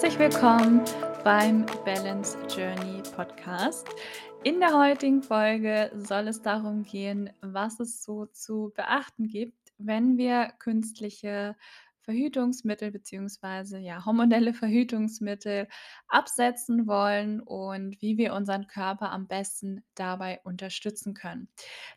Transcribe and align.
Herzlich 0.00 0.20
willkommen 0.20 0.84
beim 1.24 1.66
Balance 1.84 2.38
Journey 2.56 3.02
Podcast. 3.16 3.88
In 4.44 4.60
der 4.60 4.72
heutigen 4.78 5.24
Folge 5.24 5.90
soll 5.92 6.28
es 6.28 6.40
darum 6.40 6.84
gehen, 6.84 7.30
was 7.40 7.80
es 7.80 8.04
so 8.04 8.26
zu 8.26 8.72
beachten 8.76 9.26
gibt, 9.26 9.72
wenn 9.76 10.16
wir 10.16 10.52
künstliche 10.60 11.56
Verhütungsmittel 12.02 12.92
bzw. 12.92 13.78
ja 13.78 14.04
hormonelle 14.04 14.54
Verhütungsmittel 14.54 15.66
absetzen 16.06 16.86
wollen 16.86 17.40
und 17.40 18.00
wie 18.00 18.18
wir 18.18 18.34
unseren 18.34 18.68
Körper 18.68 19.10
am 19.10 19.26
besten 19.26 19.82
dabei 19.96 20.38
unterstützen 20.44 21.12
können. 21.14 21.48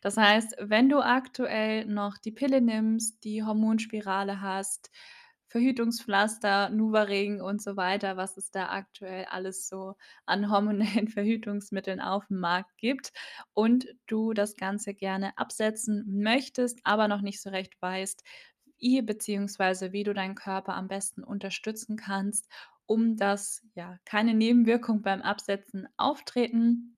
Das 0.01 0.17
heißt, 0.17 0.55
wenn 0.59 0.89
du 0.89 1.01
aktuell 1.01 1.85
noch 1.85 2.17
die 2.17 2.31
Pille 2.31 2.61
nimmst, 2.61 3.23
die 3.23 3.43
Hormonspirale 3.43 4.41
hast, 4.41 4.89
Verhütungspflaster, 5.51 6.69
NuvaRing 6.69 7.41
und 7.41 7.61
so 7.61 7.75
weiter, 7.75 8.15
was 8.15 8.37
es 8.37 8.51
da 8.51 8.69
aktuell 8.69 9.25
alles 9.25 9.67
so 9.67 9.95
an 10.25 10.49
hormonellen 10.49 11.07
Verhütungsmitteln 11.09 11.99
auf 11.99 12.27
dem 12.27 12.39
Markt 12.39 12.77
gibt 12.77 13.11
und 13.53 13.85
du 14.07 14.33
das 14.33 14.55
Ganze 14.55 14.93
gerne 14.93 15.37
absetzen 15.37 16.05
möchtest, 16.21 16.79
aber 16.85 17.09
noch 17.09 17.21
nicht 17.21 17.41
so 17.41 17.49
recht 17.49 17.73
weißt, 17.81 18.23
wie 18.79 19.01
beziehungsweise 19.01 19.91
wie 19.91 20.03
du 20.03 20.13
deinen 20.13 20.35
Körper 20.35 20.73
am 20.75 20.87
besten 20.87 21.21
unterstützen 21.23 21.97
kannst, 21.97 22.47
um 22.85 23.17
dass 23.17 23.61
ja 23.75 23.97
keine 24.05 24.33
Nebenwirkungen 24.33 25.01
beim 25.01 25.21
Absetzen 25.21 25.87
auftreten 25.97 26.97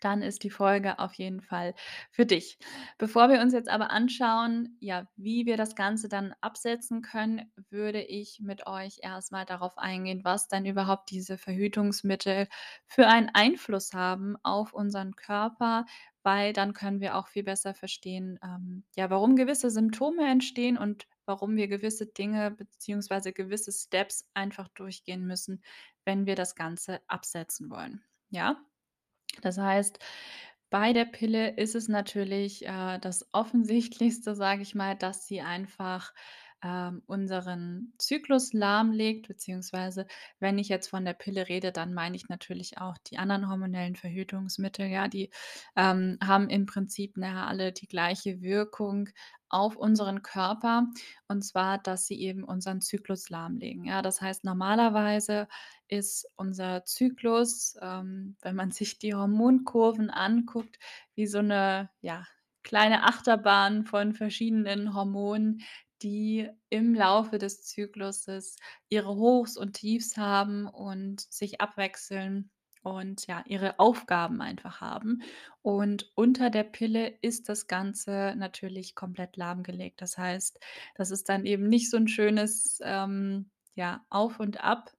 dann 0.00 0.22
ist 0.22 0.44
die 0.44 0.50
Folge 0.50 0.98
auf 0.98 1.14
jeden 1.14 1.40
Fall 1.40 1.74
für 2.10 2.24
dich. 2.24 2.58
Bevor 2.98 3.28
wir 3.28 3.40
uns 3.40 3.52
jetzt 3.52 3.68
aber 3.68 3.90
anschauen, 3.90 4.76
ja, 4.80 5.08
wie 5.16 5.46
wir 5.46 5.56
das 5.56 5.74
Ganze 5.74 6.08
dann 6.08 6.34
absetzen 6.40 7.02
können, 7.02 7.52
würde 7.70 8.00
ich 8.00 8.40
mit 8.40 8.66
euch 8.66 8.98
erstmal 9.02 9.44
darauf 9.44 9.78
eingehen, 9.78 10.24
was 10.24 10.48
denn 10.48 10.66
überhaupt 10.66 11.10
diese 11.10 11.36
Verhütungsmittel 11.36 12.46
für 12.86 13.08
einen 13.08 13.30
Einfluss 13.32 13.92
haben 13.92 14.36
auf 14.42 14.72
unseren 14.72 15.16
Körper, 15.16 15.84
weil 16.22 16.52
dann 16.52 16.72
können 16.72 17.00
wir 17.00 17.16
auch 17.16 17.26
viel 17.28 17.42
besser 17.42 17.74
verstehen, 17.74 18.38
ähm, 18.44 18.84
ja, 18.96 19.10
warum 19.10 19.34
gewisse 19.34 19.70
Symptome 19.70 20.30
entstehen 20.30 20.78
und 20.78 21.06
warum 21.26 21.56
wir 21.56 21.68
gewisse 21.68 22.06
Dinge 22.06 22.52
beziehungsweise 22.52 23.32
gewisse 23.32 23.72
Steps 23.72 24.28
einfach 24.34 24.68
durchgehen 24.68 25.26
müssen, 25.26 25.62
wenn 26.04 26.26
wir 26.26 26.36
das 26.36 26.54
Ganze 26.54 27.00
absetzen 27.08 27.70
wollen. 27.70 28.04
Ja? 28.30 28.56
Das 29.40 29.58
heißt, 29.58 29.98
bei 30.70 30.92
der 30.92 31.04
Pille 31.04 31.50
ist 31.56 31.74
es 31.74 31.88
natürlich, 31.88 32.66
äh, 32.66 32.98
das 32.98 33.28
Offensichtlichste, 33.32 34.34
sage 34.34 34.62
ich 34.62 34.74
mal, 34.74 34.96
dass 34.96 35.26
sie 35.26 35.40
einfach, 35.42 36.12
ähm, 36.64 37.02
unseren 37.06 37.92
Zyklus 37.98 38.52
lahmlegt, 38.52 39.26
beziehungsweise 39.28 40.06
wenn 40.38 40.58
ich 40.58 40.68
jetzt 40.68 40.88
von 40.88 41.04
der 41.04 41.12
Pille 41.14 41.48
rede, 41.48 41.72
dann 41.72 41.92
meine 41.92 42.14
ich 42.16 42.28
natürlich 42.28 42.78
auch 42.78 42.96
die 43.10 43.18
anderen 43.18 43.48
hormonellen 43.50 43.96
Verhütungsmittel, 43.96 44.86
ja, 44.86 45.08
die, 45.08 45.30
ähm, 45.76 46.18
haben 46.22 46.48
im 46.48 46.66
Prinzip, 46.66 47.14
na 47.16 47.26
ja, 47.28 47.46
alle 47.46 47.72
die 47.72 47.88
gleiche 47.88 48.40
Wirkung 48.42 49.08
auf 49.52 49.76
unseren 49.76 50.22
Körper, 50.22 50.88
und 51.28 51.42
zwar, 51.44 51.78
dass 51.78 52.06
sie 52.06 52.20
eben 52.20 52.44
unseren 52.44 52.80
Zyklus 52.80 53.30
lahmlegen, 53.30 53.84
ja? 53.84 54.02
Das 54.02 54.20
heißt, 54.20 54.44
normalerweise 54.44 55.48
ist 55.88 56.26
unser 56.36 56.84
Zyklus, 56.84 57.76
ähm, 57.80 58.36
wenn 58.42 58.56
man 58.56 58.70
sich 58.72 58.98
die 58.98 59.14
Hormonkurven 59.14 60.10
anguckt, 60.10 60.78
wie 61.14 61.26
so 61.26 61.42
'ne, 61.42 61.90
ja, 62.00 62.24
kleine 62.62 63.04
Achterbahn 63.04 63.84
von 63.84 64.14
verschiedenen 64.14 64.94
Hormonen, 64.94 65.62
die 66.02 66.48
im 66.70 66.94
Laufe 66.94 67.38
des 67.38 67.62
Zykluses 67.64 68.56
ihre 68.88 69.14
Hochs 69.16 69.56
und 69.56 69.74
Tiefs 69.74 70.16
haben 70.16 70.66
und 70.66 71.20
sich 71.20 71.60
abwechseln 71.60 72.50
und, 72.82 73.26
ja, 73.26 73.42
ihre 73.46 73.78
Aufgaben 73.78 74.40
einfach 74.42 74.80
haben. 74.80 75.22
Und 75.62 76.10
unter 76.16 76.50
der 76.50 76.64
Pille 76.64 77.08
ist 77.22 77.48
das 77.48 77.66
Ganze 77.68 78.34
natürlich 78.36 78.94
komplett 78.94 79.36
lahmgelegt. 79.36 80.00
Das 80.02 80.18
heißt, 80.18 80.58
das 80.96 81.10
ist 81.10 81.28
dann 81.28 81.46
eben 81.46 81.68
nicht 81.68 81.90
so 81.90 81.96
'n 81.98 82.08
schönes, 82.08 82.80
ähm, 82.84 83.50
ja, 83.74 84.04
Auf 84.10 84.40
und 84.40 84.62
Ab. 84.64 84.92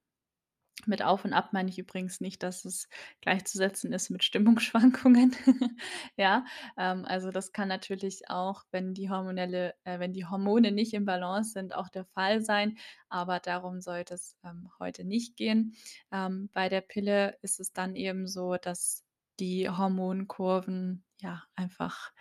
Mit 0.88 1.04
Auf 1.04 1.26
und 1.26 1.34
Ab 1.34 1.54
meine 1.54 1.70
ich 1.70 1.80
übrigens 1.80 2.22
nicht, 2.22 2.44
dass 2.44 2.66
es 2.66 2.88
gleichzusetzen 3.22 3.94
ist 3.94 4.10
mit 4.10 4.24
Stimmungsschwankungen. 4.24 5.36
Ja, 6.18 6.46
ähm, 6.78 7.06
also 7.06 7.32
das 7.32 7.52
kann 7.52 7.68
natürlich 7.68 8.30
auch, 8.30 8.64
wenn 8.72 8.94
die 8.94 9.10
hormonelle 9.10 9.74
äh, 9.84 10.00
wenn 10.00 10.14
die 10.14 10.26
Hormone 10.26 10.72
nicht 10.72 10.94
im 10.94 11.06
Balance 11.06 11.52
sind, 11.52 11.76
auch 11.76 11.90
der 11.90 12.06
Fall 12.06 12.42
sein, 12.42 12.78
aber 13.10 13.40
darum 13.40 13.82
sollte 13.82 14.16
es, 14.16 14.38
ähm, 14.44 14.70
heute 14.80 15.04
nicht 15.06 15.38
gehen. 15.38 15.76
Ähm, 16.12 16.50
bei 16.54 16.70
der 16.70 16.82
Pille 16.82 17.38
ist 17.42 17.60
es 17.60 17.74
dann 17.74 17.96
eben 17.96 18.28
so, 18.28 18.56
dass 18.56 19.04
die 19.40 19.70
Hormonkurven, 19.70 21.04
ja, 21.22 21.44
einfach, 21.56 22.12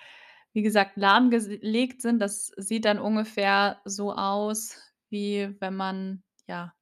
wie 0.52 0.62
gesagt, 0.62 0.96
lahmgese 0.96 1.54
legt 1.60 2.02
sind. 2.02 2.18
Das 2.20 2.52
sieht 2.56 2.84
dann 2.84 2.98
ungefähr 2.98 3.80
so 3.84 4.12
aus, 4.14 4.76
wie 5.10 5.54
wenn 5.60 5.76
man, 5.76 6.22
ja, 6.46 6.74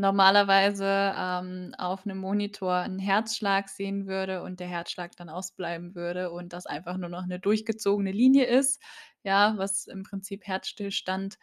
normalerweise, 0.00 1.14
ähm, 1.16 1.74
auf 1.78 2.06
'nem 2.06 2.18
Monitor 2.18 2.74
'n 2.84 2.98
Herzschlag 2.98 3.68
sehen 3.68 4.06
würde 4.06 4.42
und 4.42 4.60
der 4.60 4.68
Herzschlag 4.68 5.16
dann 5.16 5.28
ausbleiben 5.28 5.94
würde 5.94 6.30
und 6.32 6.52
das 6.52 6.66
einfach 6.66 6.96
nur 6.98 7.08
noch 7.10 7.26
'ne 7.26 7.38
durchgezogene 7.40 8.12
Linie 8.12 8.46
ist, 8.46 8.82
ja, 9.24 9.54
was 9.58 9.86
im 9.86 10.02
Prinzip 10.04 10.46
Herzstillstand 10.46 11.38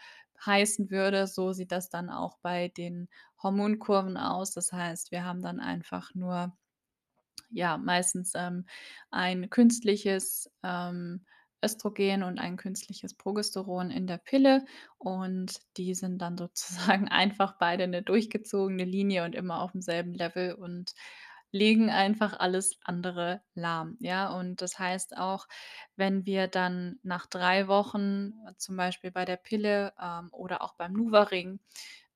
heißen 0.46 0.92
würde. 0.92 1.28
So 1.28 1.54
sieht 1.54 1.72
das 1.72 1.90
dann 1.90 2.10
auch 2.10 2.38
bei 2.42 2.70
den 2.70 3.10
Hormonkurven 3.42 4.18
aus. 4.18 4.52
Das 4.54 4.74
heißt, 4.74 5.12
wir 5.12 5.24
haben 5.26 5.42
dann 5.42 5.60
einfach 5.60 6.14
nur 6.16 6.56
ja, 7.52 7.78
meistens, 7.78 8.34
ähm, 8.36 8.66
ein 9.12 9.50
künstliches, 9.50 10.52
ähm, 10.64 11.26
Östrogen 11.64 12.24
und 12.24 12.40
ein 12.40 12.58
künstliches 12.58 13.14
Progesteron 13.16 13.92
in 13.92 14.08
der 14.08 14.18
Pille. 14.18 14.66
Und 14.98 15.60
die 15.78 15.94
sind 15.96 16.20
dann 16.22 16.38
sozusagen 16.38 17.08
einfach 17.10 17.58
beide 17.60 17.88
'ne 17.88 18.02
durchgezogene 18.04 18.86
Linie 18.86 19.24
und 19.26 19.36
immer 19.36 19.62
aufm 19.62 19.82
selben 19.82 20.14
Level. 20.14 20.54
Und 20.54 20.94
legen 21.52 21.90
einfach 21.90 22.40
alles 22.40 22.78
andere 22.84 23.42
lahm, 23.56 23.98
ja? 24.00 24.30
Und 24.38 24.62
das 24.62 24.80
heißt 24.80 25.18
auch, 25.18 25.48
wenn 25.96 26.26
wir 26.26 26.48
dann 26.48 27.00
nach 27.04 27.26
3 27.28 27.68
Wochen, 27.68 28.34
zum 28.58 28.78
Beispiel 28.78 29.12
bei 29.12 29.26
der 29.26 29.38
Pille, 29.38 29.94
ähm, 30.02 30.30
oder 30.32 30.62
auch 30.62 30.76
beim 30.76 30.94
NuvaRing, 30.94 31.60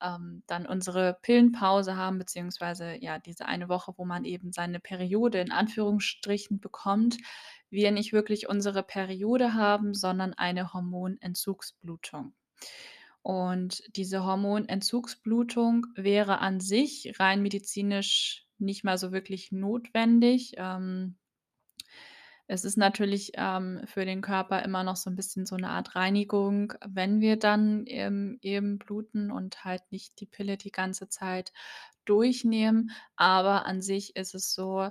ähm, 0.02 0.44
dann 0.47 0.66
unsere 0.66 1.18
Pillenpause 1.22 1.96
haben, 1.96 2.18
beziehungsweise, 2.18 2.96
ja, 3.02 3.20
diese 3.20 3.46
eine 3.46 3.70
Woche, 3.70 3.94
wo 3.97 4.06
man 4.06 4.25
eben 4.25 4.52
seine 4.52 4.80
Periode 4.80 5.40
in 5.40 5.52
Anführungsstrichen 5.52 6.59
bekommt, 6.59 7.18
wir 7.70 7.91
nicht 7.91 8.12
wirklich 8.14 8.50
unsere 8.50 8.84
Periode 8.84 9.53
haben, 9.53 9.94
sondern 9.94 10.34
eine 10.34 10.74
Hormonentzugsblutung. 10.74 12.34
Und 13.24 13.84
diese 13.96 14.24
Hormonentzugsblutung 14.25 15.88
wäre 15.96 16.40
an 16.40 16.59
sich 16.59 17.14
rein 17.20 17.41
medizinisch 17.41 18.47
nicht 18.62 18.84
mal 18.84 18.98
so 18.98 19.12
wirklich 19.12 19.52
notwendig. 19.52 20.54
Ähm 20.58 21.16
es 22.50 22.66
ist 22.66 22.78
natürlich, 22.78 23.32
ähm, 23.36 23.82
für 23.86 24.06
den 24.06 24.22
Körper 24.22 24.64
immer 24.64 24.84
noch 24.84 24.96
so 24.96 25.10
'n 25.10 25.16
bisschen 25.16 25.46
so 25.46 25.56
'ne 25.56 25.70
Art 25.70 25.96
Reinigung, 25.96 26.74
wenn 26.86 27.22
wir 27.22 27.38
dann, 27.38 27.84
ähm, 27.88 28.40
eben 28.42 28.78
bluten 28.80 29.32
und 29.32 29.64
halt 29.64 29.84
nicht 29.92 30.20
die 30.20 30.26
Pille 30.26 30.58
die 30.58 30.72
ganze 30.72 31.08
Zeit 31.10 31.54
durchnehmen. 32.06 32.92
Aber 33.16 33.66
an 33.66 33.82
sich 33.82 34.16
ist 34.16 34.36
es 34.36 34.54
so, 34.54 34.90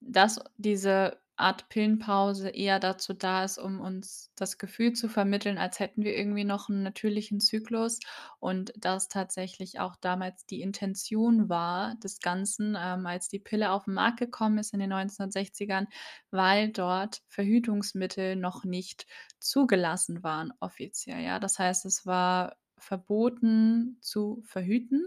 dass 0.00 0.40
diese 0.58 1.19
Art 1.40 1.68
Pillenpause 1.68 2.50
eher 2.50 2.78
dazu 2.80 3.12
da 3.14 3.44
ist, 3.44 3.58
um 3.58 3.80
uns 3.80 4.32
das 4.36 4.58
Gefühl 4.58 4.92
zu 4.94 5.08
vermitteln, 5.08 5.58
als 5.58 5.80
hätten 5.80 6.04
wir 6.04 6.16
irgendwie 6.16 6.44
noch 6.44 6.68
'n 6.68 6.82
natürlichen 6.82 7.40
Zyklus 7.40 7.98
und 8.40 8.72
das 8.76 9.08
tatsächlich 9.08 9.80
auch 9.80 9.96
damals 9.96 10.46
die 10.46 10.60
Intention 10.62 11.48
war 11.48 11.96
des 11.96 12.20
Ganzen, 12.20 12.76
ähm, 12.78 13.06
als 13.06 13.28
die 13.28 13.38
Pille 13.40 13.70
auf 13.72 13.86
'n 13.88 13.94
Markt 13.94 14.18
gekommen 14.20 14.58
ist 14.58 14.72
in 14.74 14.80
den 14.80 14.90
1960ern, 14.90 15.88
weil 16.30 16.70
dort 16.70 17.22
Verhütungsmittel 17.28 18.36
noch 18.36 18.64
nicht 18.64 19.06
zugelassen 19.40 20.22
waren 20.22 20.52
offiziell, 20.60 21.22
ja? 21.22 21.38
Das 21.40 21.58
heißt, 21.58 21.86
es 21.86 22.06
war 22.06 22.56
verboten 22.78 23.98
zu 24.00 24.42
verhüten 24.46 25.06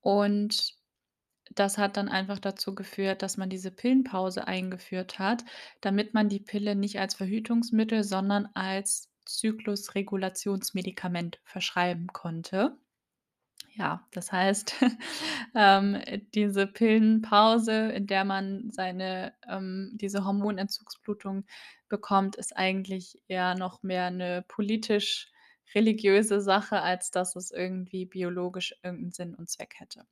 und 0.00 0.74
das 1.56 1.76
hat 1.78 1.96
dann 1.96 2.08
einfach 2.08 2.38
dazu 2.38 2.72
geführt, 2.74 3.22
dass 3.22 3.36
man 3.36 3.50
diese 3.50 3.70
Pillenpause 3.72 4.46
eingeführt 4.46 5.18
hat, 5.18 5.44
damit 5.80 6.14
man 6.14 6.28
die 6.28 6.38
Pille 6.40 6.76
nicht 6.76 6.98
als 7.00 7.14
Verhütungsmittel, 7.14 8.04
sondern 8.04 8.48
als 8.54 9.10
Zyklusregulationsmedikament 9.26 11.40
verschreiben 11.44 12.06
konnte. 12.08 12.76
Ja, 13.74 14.06
das 14.12 14.32
heißt, 14.32 14.74
ähm, 15.54 16.00
diese 16.34 16.66
Pillenpause, 16.66 17.90
in 17.92 18.06
der 18.06 18.24
man 18.24 18.70
seine 18.70 19.34
ähm, 19.48 19.90
diese 19.94 20.24
Hormonentzugsblutung 20.24 21.44
bekommt, 21.88 22.36
ist 22.36 22.56
eigentlich 22.56 23.20
eher 23.28 23.54
noch 23.54 23.82
mehr 23.82 24.10
'ne 24.10 24.44
politisch 24.48 25.30
religiöse 25.74 26.40
Sache, 26.40 26.80
als 26.82 27.10
dass 27.10 27.36
es 27.36 27.50
irgendwie 27.50 28.06
biologisch 28.06 28.74
irgend 28.82 29.08
'n 29.08 29.12
Sinn 29.12 29.34
und 29.34 29.50
Zweck 29.50 29.74
hätte. 29.78 30.06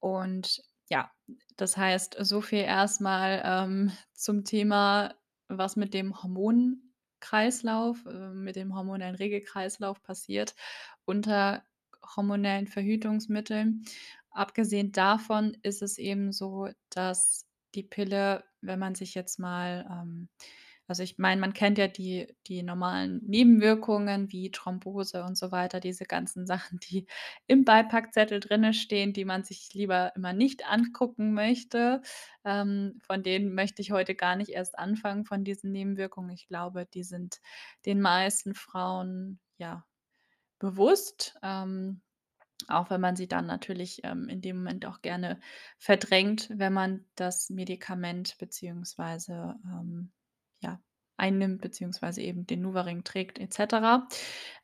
Und 0.00 0.62
ja, 0.90 1.10
das 1.56 1.76
heißt, 1.76 2.16
so 2.20 2.40
viel 2.40 2.60
erst 2.60 3.00
mal, 3.00 3.42
ähm, 3.44 3.92
zum 4.14 4.44
Thema, 4.44 5.14
was 5.48 5.76
mit 5.76 5.94
dem 5.94 6.22
Hormonkreislauf 6.22 8.04
äh, 8.06 8.30
mit 8.30 8.56
dem 8.56 8.74
hormonellen 8.74 9.14
Regelkreislauf 9.16 10.02
passiert 10.02 10.54
unter 11.04 11.64
hormonellen 12.16 12.66
Verhütungsmitteln. 12.66 13.84
Abgesehen 14.30 14.92
davon 14.92 15.56
ist 15.62 15.82
es 15.82 15.98
eben 15.98 16.32
so, 16.32 16.68
dass 16.90 17.46
die 17.74 17.82
Pille, 17.82 18.44
wenn 18.60 18.78
man 18.78 18.94
sich 18.94 19.14
jetzt 19.14 19.38
mal, 19.38 19.86
ähm 19.90 20.28
also, 20.88 21.02
ich 21.02 21.18
meine, 21.18 21.40
man 21.40 21.52
kennt 21.52 21.78
ja 21.78 21.86
die 21.88 22.34
die 22.46 22.62
normalen 22.62 23.20
Nebenwirkungen 23.26 24.32
wie 24.32 24.50
Thrombose 24.50 25.22
und 25.24 25.36
so 25.38 25.52
weiter, 25.52 25.80
diese 25.80 26.04
ganzen 26.04 26.46
Sachen, 26.48 26.78
die 26.80 27.06
im 27.46 27.64
Beipackzettel 27.64 28.40
drinnen 28.40 28.74
stehen, 28.74 29.12
die 29.12 29.24
man 29.26 29.44
sich 29.44 29.72
lieber 29.74 30.12
immer 30.16 30.32
nicht 30.32 30.66
angucken 30.68 31.34
möchte. 31.34 32.02
Ähm, 32.44 32.98
von 33.06 33.22
denen 33.22 33.54
möchte 33.54 33.82
ich 33.82 33.92
heute 33.92 34.14
gar 34.14 34.36
nicht 34.36 34.50
erst 34.50 34.78
anfangen, 34.78 35.24
von 35.24 35.44
diesen 35.44 35.72
Nebenwirkungen. 35.72 36.30
Ich 36.30 36.48
glaube, 36.48 36.86
die 36.86 37.04
sind 37.04 37.40
den 37.86 38.00
meisten 38.00 38.54
Frauen, 38.54 39.40
ja, 39.58 39.84
bewusst, 40.58 41.36
ähm, 41.42 42.02
auch 42.68 42.90
wenn 42.90 43.00
man 43.00 43.16
sie 43.16 43.28
dann 43.28 43.46
natürlich, 43.46 44.00
ähm, 44.04 44.28
in 44.28 44.42
dem 44.42 44.58
Moment 44.58 44.86
auch 44.86 45.02
gerne 45.02 45.40
verdrängt, 45.78 46.50
wenn 46.54 46.72
man 46.72 47.06
das 47.16 47.50
Medikament 47.50 48.38
beziehungsweise, 48.38 49.56
ähm, 49.64 50.12
ja, 50.60 50.80
einnimmt, 51.16 51.60
beziehungsweise 51.60 52.22
eben 52.22 52.46
den 52.46 52.62
NuvaRing 52.62 53.04
trägt 53.04 53.38
et 53.38 53.52
cetera. 53.52 54.06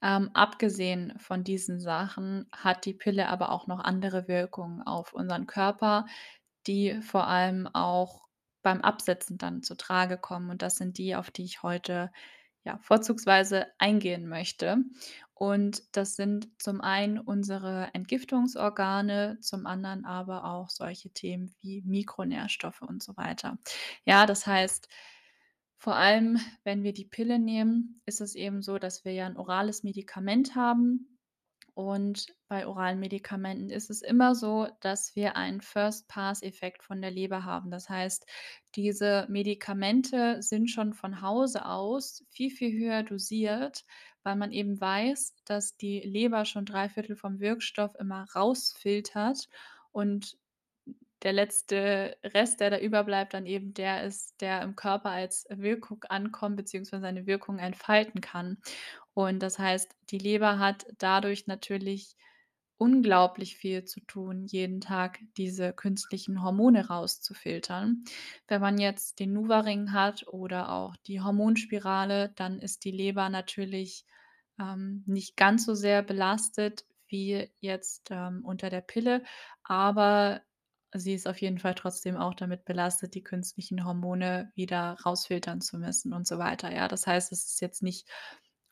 Ähm, 0.02 0.31
abgesehen 0.35 1.19
von 1.19 1.44
diesen 1.44 1.81
Sachen 1.81 2.49
hat 2.52 2.85
die 2.85 2.94
Pille 2.94 3.29
aber 3.29 3.50
auch 3.50 3.67
noch 3.67 3.81
andere 3.81 4.29
Wirkungen 4.29 4.82
auf 4.82 5.12
unseren 5.12 5.46
Körper, 5.46 6.06
die 6.67 7.00
vor 7.02 7.26
allem 7.26 7.67
auch 7.67 8.25
beim 8.62 8.81
Absetzen 8.81 9.37
dann 9.37 9.62
zutrage 9.62 10.17
kommen. 10.17 10.49
Und 10.49 10.62
das 10.62 10.76
sind 10.76 10.96
die, 10.96 11.17
auf 11.17 11.31
die 11.31 11.44
ich 11.44 11.62
heute, 11.62 12.11
ja, 12.64 12.79
vorzugsweise 12.79 13.67
eingehen 13.79 14.26
möchte. 14.26 14.79
Und 15.35 15.82
das 15.97 16.14
sind 16.14 16.49
zum 16.62 16.81
einen 16.81 17.19
unsere 17.19 17.90
Entgiftungsorgane, 17.93 19.38
zum 19.40 19.67
anderen 19.67 20.06
aber 20.06 20.44
auch 20.44 20.70
solche 20.70 21.11
Themen 21.11 21.55
wie 21.61 21.82
Mikronährstoffe 21.82 22.81
und 22.81 23.02
so 23.02 23.17
weiter. 23.17 23.58
Ja, 24.05 24.25
das 24.25 24.47
heißt, 24.47 24.88
vor 25.85 25.97
allem, 25.97 26.39
wenn 26.65 26.83
wir 26.83 26.93
die 26.95 27.05
Pille 27.07 27.39
nehmen, 27.39 28.01
ist 28.07 28.21
es 28.23 28.35
eben 28.35 28.63
so, 28.63 28.79
dass 28.79 29.05
wir 29.05 29.13
ja 29.13 29.27
'n 29.27 29.37
orales 29.37 29.83
Medikament 29.85 30.55
haben. 30.57 31.19
Und 31.75 32.29
bei 32.49 32.67
oralen 32.69 33.01
Medikamenten 33.01 33.71
ist 33.71 33.91
es 33.91 34.03
immer 34.03 34.35
so, 34.37 34.69
dass 34.81 35.17
wir 35.17 35.37
einen 35.37 35.61
First-Pass-Effekt 35.61 36.85
von 36.85 37.03
der 37.03 37.11
Leber 37.11 37.45
haben. 37.45 37.71
Das 37.71 37.89
heißt, 37.91 38.27
diese 38.77 39.27
Medikamente 39.29 40.43
sind 40.43 40.71
schon 40.71 40.95
von 40.95 41.21
Hause 41.23 41.67
aus 41.67 42.25
viel, 42.31 42.51
viel 42.51 42.73
höher 42.79 43.03
dosiert, 43.03 43.85
weil 44.25 44.37
man 44.37 44.53
eben 44.53 44.81
weiß, 44.81 45.35
dass 45.47 45.77
die 45.77 46.01
Leber 46.01 46.45
schon 46.47 46.65
3/4 46.67 47.17
vom 47.17 47.41
Wirkstoff 47.41 47.95
immer 47.99 48.27
rausfiltert 48.37 49.49
und 49.93 50.37
der 51.22 51.32
letzte 51.32 52.16
Rest, 52.22 52.61
der 52.61 52.70
da 52.70 52.78
überbleibt, 52.78 53.34
dann 53.34 53.46
eben 53.46 53.72
der 53.75 54.05
ist, 54.05 54.40
der 54.40 54.62
im 54.62 54.76
Körper 54.76 55.11
als 55.11 55.46
Wirkung 55.50 56.05
ankommt 56.08 56.56
beziehungsweise 56.56 57.02
seine 57.02 57.26
Wirkung 57.26 57.58
entfalten 57.58 58.20
kann. 58.20 58.58
Und 59.14 59.43
das 59.43 59.58
heißt, 59.58 59.94
die 60.11 60.19
Leber 60.19 60.58
hat 60.58 60.87
dadurch 60.99 61.46
natürlich 61.46 62.16
unglaublich 62.76 63.56
viel 63.56 63.84
zu 63.84 64.00
tun, 64.00 64.46
jeden 64.46 64.81
Tag 64.81 65.20
diese 65.37 65.72
künstlichen 65.72 66.43
Hormone 66.43 66.88
rauszufiltern. 66.88 68.05
Wenn 68.49 68.61
man 68.61 68.78
jetzt 68.78 69.20
den 69.20 69.32
NuvaRing 69.32 69.93
hat 69.93 70.26
oder 70.28 70.72
auch 70.72 70.96
die 71.06 71.20
Hormonspirale, 71.20 72.32
dann 72.37 72.58
ist 72.58 72.84
die 72.84 72.90
Leber 72.90 73.28
natürlich, 73.28 74.05
ähm, 74.58 75.02
nicht 75.06 75.37
ganz 75.37 75.64
so 75.64 75.75
sehr 75.75 76.02
belastet 76.02 76.84
wie 77.08 77.49
jetzt, 77.61 78.08
ähm, 78.11 78.44
unter 78.44 78.70
der 78.70 78.81
Pille, 78.81 79.22
aber 79.62 80.43
sie 80.94 81.14
ist 81.14 81.26
auf 81.29 81.41
jeden 81.41 81.58
Fall 81.58 81.75
trotzdem 81.75 82.17
auch 82.17 82.35
damit 82.35 82.64
belastet, 82.64 83.14
die 83.14 83.23
künstlichen 83.25 83.85
Hormone 83.85 84.52
wieder 84.55 84.96
rausfiltern 85.05 85.61
zu 85.61 85.79
müssen 85.79 86.12
und 86.12 86.26
so 86.26 86.38
weiter, 86.38 86.73
ja. 86.75 86.88
Das 86.88 87.06
heißt, 87.06 87.32
es 87.32 87.46
ist 87.46 87.61
jetzt 87.61 87.82
nicht 87.82 88.08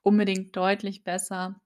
unbedingt 0.03 0.57
deutlich 0.57 1.05
besser, 1.05 1.61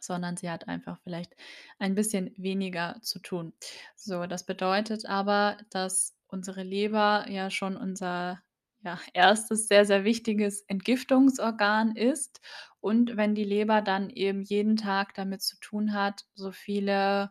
sondern 0.00 0.36
sie 0.36 0.50
hat 0.50 0.68
einfach 0.68 0.98
vielleicht 1.02 1.34
ein 1.78 1.94
bisschen 1.94 2.32
weniger 2.36 2.98
zu 3.02 3.20
tun. 3.20 3.54
So, 3.96 4.26
das 4.26 4.46
bedeutet 4.46 5.06
aber, 5.06 5.58
dass 5.70 6.16
unsere 6.28 6.62
Leber 6.62 7.26
ja 7.30 7.50
schon 7.50 7.76
unser, 7.76 8.42
ja, 8.82 8.98
1. 9.14 9.68
sehr, 9.68 9.84
sehr 9.86 10.04
wichtiges 10.04 10.62
Entgiftungsorgan 10.62 11.96
ist. 11.96 12.40
Und 12.80 13.16
wenn 13.16 13.34
die 13.34 13.44
Leber 13.44 13.82
dann 13.82 14.10
eben 14.10 14.42
jeden 14.42 14.76
Tag 14.76 15.14
damit 15.14 15.42
zu 15.42 15.58
tun 15.60 15.94
hat, 15.94 16.24
so 16.34 16.52
viele 16.52 17.30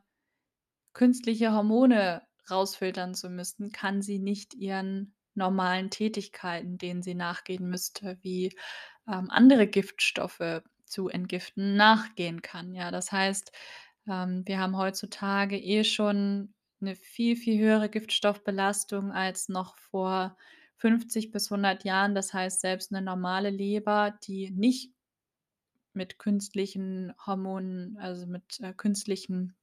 künstliche 0.94 1.52
Hormone 1.54 2.22
rausfiltern 2.52 3.16
zu 3.16 3.30
müssen, 3.30 3.72
kann 3.72 4.02
sie 4.02 4.20
nicht 4.20 4.54
ihren 4.56 5.16
normalen 5.36 5.90
Tätigkeiten, 5.92 6.78
denen 6.78 7.02
sie 7.04 7.16
nachgehen 7.16 7.68
müsste, 7.70 8.18
wie, 8.22 8.56
ähm, 9.08 9.30
andere 9.32 9.68
Giftstoffe 9.68 10.62
zu 10.86 11.10
entgiften, 11.10 11.76
nachgehen 11.78 12.42
kann, 12.42 12.74
ja. 12.76 12.92
Das 12.92 13.12
heißt, 13.12 13.52
ähm, 14.10 14.44
wir 14.48 14.60
haben 14.60 14.78
heutzutage 14.78 15.58
eh 15.60 15.84
schon 15.86 16.54
'ne 16.82 16.96
viel, 16.96 17.36
viel 17.38 17.60
höhere 17.62 17.90
Giftstoffbelastung 17.90 19.12
als 19.14 19.50
noch 19.50 19.78
vor 19.78 20.38
50 20.78 21.32
bis 21.32 21.50
100 21.52 21.86
Jahren. 21.86 22.16
Das 22.16 22.34
heißt, 22.34 22.62
selbst 22.62 22.92
'ne 22.92 23.02
normale 23.02 23.50
Leber, 23.52 24.18
die 24.28 24.52
nicht 24.52 24.94
mit 25.96 26.18
künstlichen 26.18 27.14
Hormonen, 27.26 27.98
also 27.98 28.26
mit, 28.26 28.60
äh, 28.62 28.74
künstlichen 28.74 29.56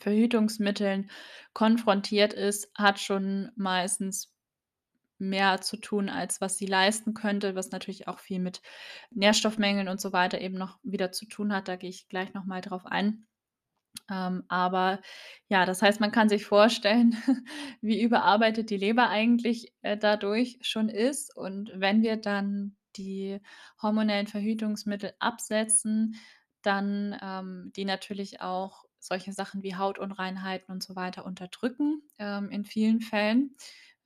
Verhütungsmitteln 0.00 1.10
konfrontiert 1.52 2.32
ist, 2.32 2.70
hat 2.74 2.98
schon 3.00 3.50
meistens 3.56 4.34
mehr 5.18 5.60
zu 5.60 5.76
tun, 5.76 6.08
als 6.08 6.40
was 6.40 6.58
sie 6.58 6.66
leisten 6.66 7.14
könnte, 7.14 7.54
was 7.54 7.70
natürlich 7.70 8.08
auch 8.08 8.18
viel 8.18 8.40
mit 8.40 8.62
Nährstoffmängeln 9.10 9.88
und 9.88 10.00
so 10.00 10.12
weiter 10.12 10.40
eben 10.40 10.58
noch 10.58 10.78
wieder 10.82 11.12
zu 11.12 11.26
tun 11.26 11.52
hat. 11.52 11.68
Da 11.68 11.76
gehe 11.76 11.90
ich 11.90 12.08
gleich 12.08 12.34
noch 12.34 12.44
mal 12.44 12.60
drauf 12.60 12.84
ein. 12.86 13.26
Ähm, 14.10 14.44
aber 14.48 15.00
ja, 15.48 15.64
das 15.64 15.80
heißt, 15.80 16.00
man 16.00 16.12
kann 16.12 16.28
sich 16.28 16.44
vorstellen, 16.44 17.16
wie 17.80 18.02
überarbeitet 18.02 18.70
die 18.70 18.76
Leber 18.76 19.08
eigentlich, 19.08 19.72
äh, 19.82 19.96
dadurch 19.96 20.58
schon 20.62 20.88
ist. 20.88 21.34
Und 21.34 21.72
wenn 21.74 22.02
wir 22.02 22.16
dann 22.16 22.76
die 22.96 23.40
hormonellen 23.80 24.26
Verhütungsmittel 24.26 25.12
absetzen, 25.20 26.16
dann, 26.62 27.18
ähm, 27.22 27.72
die 27.76 27.84
natürlich 27.84 28.40
auch 28.40 28.84
solche 29.06 29.32
Sachen 29.32 29.62
wie 29.62 29.76
Hautunreinheiten 29.76 30.72
und 30.72 30.82
so 30.82 30.96
weiter 30.96 31.24
unterdrücken, 31.24 32.02
ähm, 32.18 32.50
in 32.50 32.64
vielen 32.64 33.00
Fällen. 33.00 33.56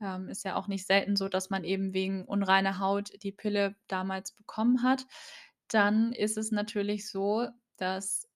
Ähm, 0.00 0.28
ist 0.28 0.44
ja 0.44 0.54
auch 0.56 0.68
nicht 0.68 0.86
selten 0.86 1.16
so, 1.16 1.28
dass 1.28 1.50
man 1.50 1.64
eben 1.64 1.92
wegen 1.92 2.24
unreiner 2.24 2.78
Haut 2.78 3.10
die 3.22 3.32
Pille 3.32 3.74
damals 3.88 4.32
bekommen 4.32 4.82
hat. 4.82 5.06
Dann 5.68 6.12
ist 6.12 6.36
es 6.36 6.50
natürlich 6.50 7.10
so, 7.10 7.48
dass 7.76 8.28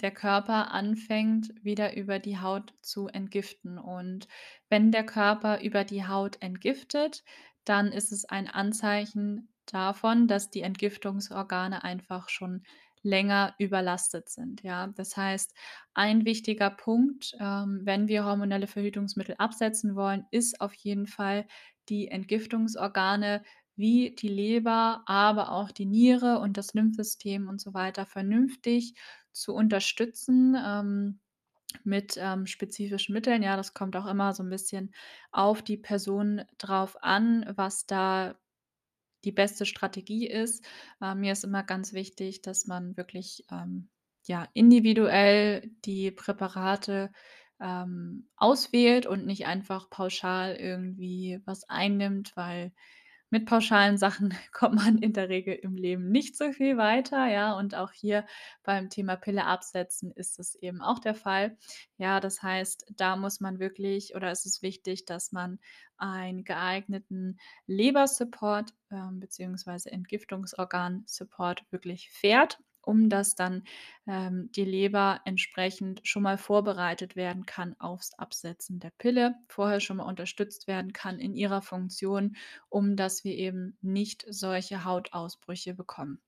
der 0.00 0.10
Körper 0.10 0.72
anfängt, 0.72 1.52
wieder 1.62 1.96
über 1.96 2.18
die 2.18 2.38
Haut 2.38 2.72
zu 2.80 3.08
entgiften. 3.08 3.78
Und 3.78 4.28
wenn 4.68 4.90
der 4.92 5.04
Körper 5.04 5.60
über 5.60 5.84
die 5.84 6.06
Haut 6.06 6.40
entgiftet, 6.40 7.22
dann 7.64 7.92
ist 7.92 8.12
es 8.12 8.24
ein 8.24 8.48
Anzeichen 8.48 9.52
davon, 9.66 10.26
dass 10.26 10.50
die 10.50 10.62
Entgiftungsorgane 10.62 11.84
einfach 11.84 12.28
schon 12.28 12.64
länger 13.02 13.54
überlastet 13.58 14.28
sind, 14.28 14.62
ja. 14.62 14.88
Das 14.88 15.16
heißt, 15.16 15.54
ein 15.94 16.24
wichtiger 16.26 16.70
Punkt, 16.70 17.34
ähm, 17.40 17.80
wenn 17.84 18.08
wir 18.08 18.24
hormonelle 18.24 18.66
Verhütungsmittel 18.66 19.34
absetzen 19.38 19.96
wollen, 19.96 20.26
ist 20.30 20.60
auf 20.60 20.74
jeden 20.74 21.06
Fall, 21.06 21.46
die 21.88 22.08
Entgiftungsorgane 22.08 23.42
wie 23.76 24.14
die 24.14 24.28
Leber, 24.28 25.02
aber 25.06 25.52
auch 25.52 25.70
die 25.72 25.86
Niere 25.86 26.38
und 26.40 26.56
das 26.58 26.74
Lymphsystem 26.74 27.48
und 27.48 27.60
so 27.60 27.74
weiter 27.74 28.06
vernünftig 28.06 28.94
zu 29.32 29.54
unterstützen, 29.54 30.56
ähm, 30.62 31.20
mit, 31.84 32.16
ähm, 32.18 32.46
spezifischen 32.46 33.14
Mitteln. 33.14 33.42
Ja, 33.44 33.56
das 33.56 33.74
kommt 33.74 33.96
auch 33.96 34.06
immer 34.06 34.34
so 34.34 34.42
'n 34.44 34.50
bisschen 34.50 34.92
auf 35.32 35.62
die 35.62 35.76
Person 35.78 36.42
drauf 36.58 37.02
an, 37.02 37.46
was 37.56 37.86
da 37.86 38.36
die 39.24 39.32
beste 39.32 39.66
Strategie 39.66 40.26
ist. 40.28 40.64
Äh, 41.00 41.14
mir 41.14 41.32
ist 41.32 41.44
immer 41.44 41.62
ganz 41.62 41.92
wichtig, 41.92 42.42
dass 42.42 42.66
man 42.66 42.96
wirklich, 42.96 43.44
ähm, 43.50 43.88
ja, 44.26 44.46
individuell 44.54 45.70
die 45.84 46.10
Präparate, 46.10 47.10
ähm, 47.60 48.28
auswählt 48.36 49.06
und 49.06 49.26
nicht 49.26 49.46
einfach 49.46 49.90
pauschal 49.90 50.56
irgendwie 50.56 51.40
was 51.44 51.68
einnimmt, 51.68 52.32
weil 52.36 52.72
mit 53.30 53.46
pauschalen 53.46 53.96
Sachen 53.98 54.34
kommt 54.52 54.74
man 54.76 54.98
in 54.98 55.12
der 55.12 55.28
Regel 55.28 55.54
im 55.54 55.76
Leben 55.76 56.10
nicht 56.10 56.36
so 56.36 56.52
viel 56.52 56.76
weiter, 56.76 57.26
ja, 57.28 57.56
und 57.56 57.74
auch 57.74 57.92
hier 57.92 58.26
beim 58.62 58.90
Thema 58.90 59.16
Pille 59.16 59.44
absetzen 59.46 60.12
ist 60.12 60.38
es 60.38 60.54
eben 60.56 60.80
auch 60.82 60.98
der 60.98 61.14
Fall. 61.14 61.56
Ja, 61.96 62.20
das 62.20 62.42
heißt, 62.42 62.92
da 62.96 63.16
muss 63.16 63.40
man 63.40 63.58
wirklich 63.58 64.14
oder 64.14 64.30
ist 64.30 64.46
es 64.46 64.62
wichtig, 64.62 65.06
dass 65.06 65.32
man 65.32 65.58
einen 65.96 66.44
geeigneten 66.44 67.38
Lebersupport, 67.66 68.74
ähm, 68.90 69.20
beziehungsweise 69.20 69.92
Entgiftungsorgan-Support 69.92 71.64
wirklich 71.70 72.10
fährt, 72.10 72.58
um 72.82 73.08
dass 73.08 73.34
dann, 73.34 73.64
ähm, 74.06 74.50
die 74.52 74.64
Leber 74.64 75.20
entsprechend 75.24 76.00
schon 76.04 76.22
mal 76.22 76.38
vorbereitet 76.38 77.16
werden 77.16 77.46
kann 77.46 77.74
aufs 77.80 78.12
Absetzen 78.14 78.80
der 78.80 78.90
Pille, 78.90 79.34
vorher 79.48 79.80
schon 79.80 79.98
mal 79.98 80.04
unterstützt 80.04 80.66
werden 80.66 80.92
kann 80.92 81.18
in 81.20 81.34
ihrer 81.34 81.62
Funktion, 81.62 82.36
um 82.68 82.96
dass 82.96 83.24
wir 83.24 83.34
eben 83.36 83.76
nicht 83.82 84.24
solche 84.28 84.84
Hautausbrüche 84.84 85.74
bekommen. 85.74 86.20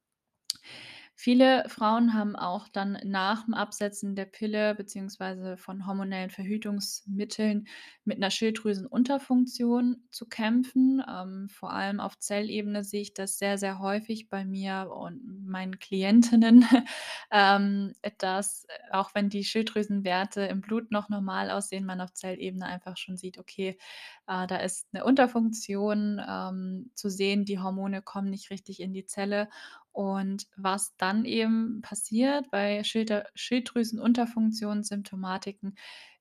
Viele 1.25 1.63
Frauen 1.69 2.15
haben 2.15 2.35
auch 2.35 2.67
dann 2.67 2.99
nach 3.05 3.45
dem 3.45 3.55
Absetzen 3.55 4.17
der 4.17 4.25
Pille 4.25 4.75
beziehungsweise 4.75 5.57
von 5.57 5.87
hormonellen 5.87 6.31
Verhütungsmitteln 6.31 7.69
mit 8.05 8.19
'ner 8.19 8.29
Schilddrüsenunterfunktion 8.33 10.03
zu 10.11 10.27
kämpfen. 10.29 11.01
Ähm, 11.09 11.49
vor 11.49 11.73
allem 11.73 12.01
auf 12.01 12.19
Zellebene 12.19 12.83
sehe 12.83 13.03
ich 13.03 13.15
das 13.15 13.39
sehr, 13.39 13.57
sehr 13.57 13.79
häufig 13.79 14.31
bei 14.31 14.45
mir 14.45 14.91
und 14.93 15.47
meinen 15.47 15.79
Klientinnen, 15.79 16.65
ähm, 17.31 17.93
dass, 18.19 18.67
auch 18.91 19.15
wenn 19.15 19.29
die 19.29 19.45
Schilddrüsenwerte 19.45 20.41
im 20.47 20.61
Blut 20.61 20.91
noch 20.91 21.09
normal 21.09 21.53
aussehen, 21.53 21.85
man 21.87 22.01
auf 22.01 22.13
Zellebene 22.15 22.67
einfach 22.67 22.97
schon 22.97 23.17
sieht, 23.17 23.39
okay, 23.39 23.79
äh, 24.27 24.47
da 24.49 24.57
ist 24.57 24.93
'ne 24.93 25.05
Unterfunktion, 25.05 26.21
ähm, 26.29 26.91
zu 26.97 27.09
sehen, 27.11 27.45
die 27.45 27.61
Hormone 27.61 28.03
kommen 28.03 28.31
nicht 28.31 28.51
richtig 28.51 28.81
in 28.81 28.93
die 28.93 29.07
Zelle. 29.07 29.49
Und 29.93 30.47
was 30.57 30.97
dann 30.97 31.25
eben 31.25 31.81
passiert 31.83 32.51
bei 32.51 32.83
Schilder 32.85 33.27
Schilddrüsenunterfunktionssymptomatiken, 33.35 35.75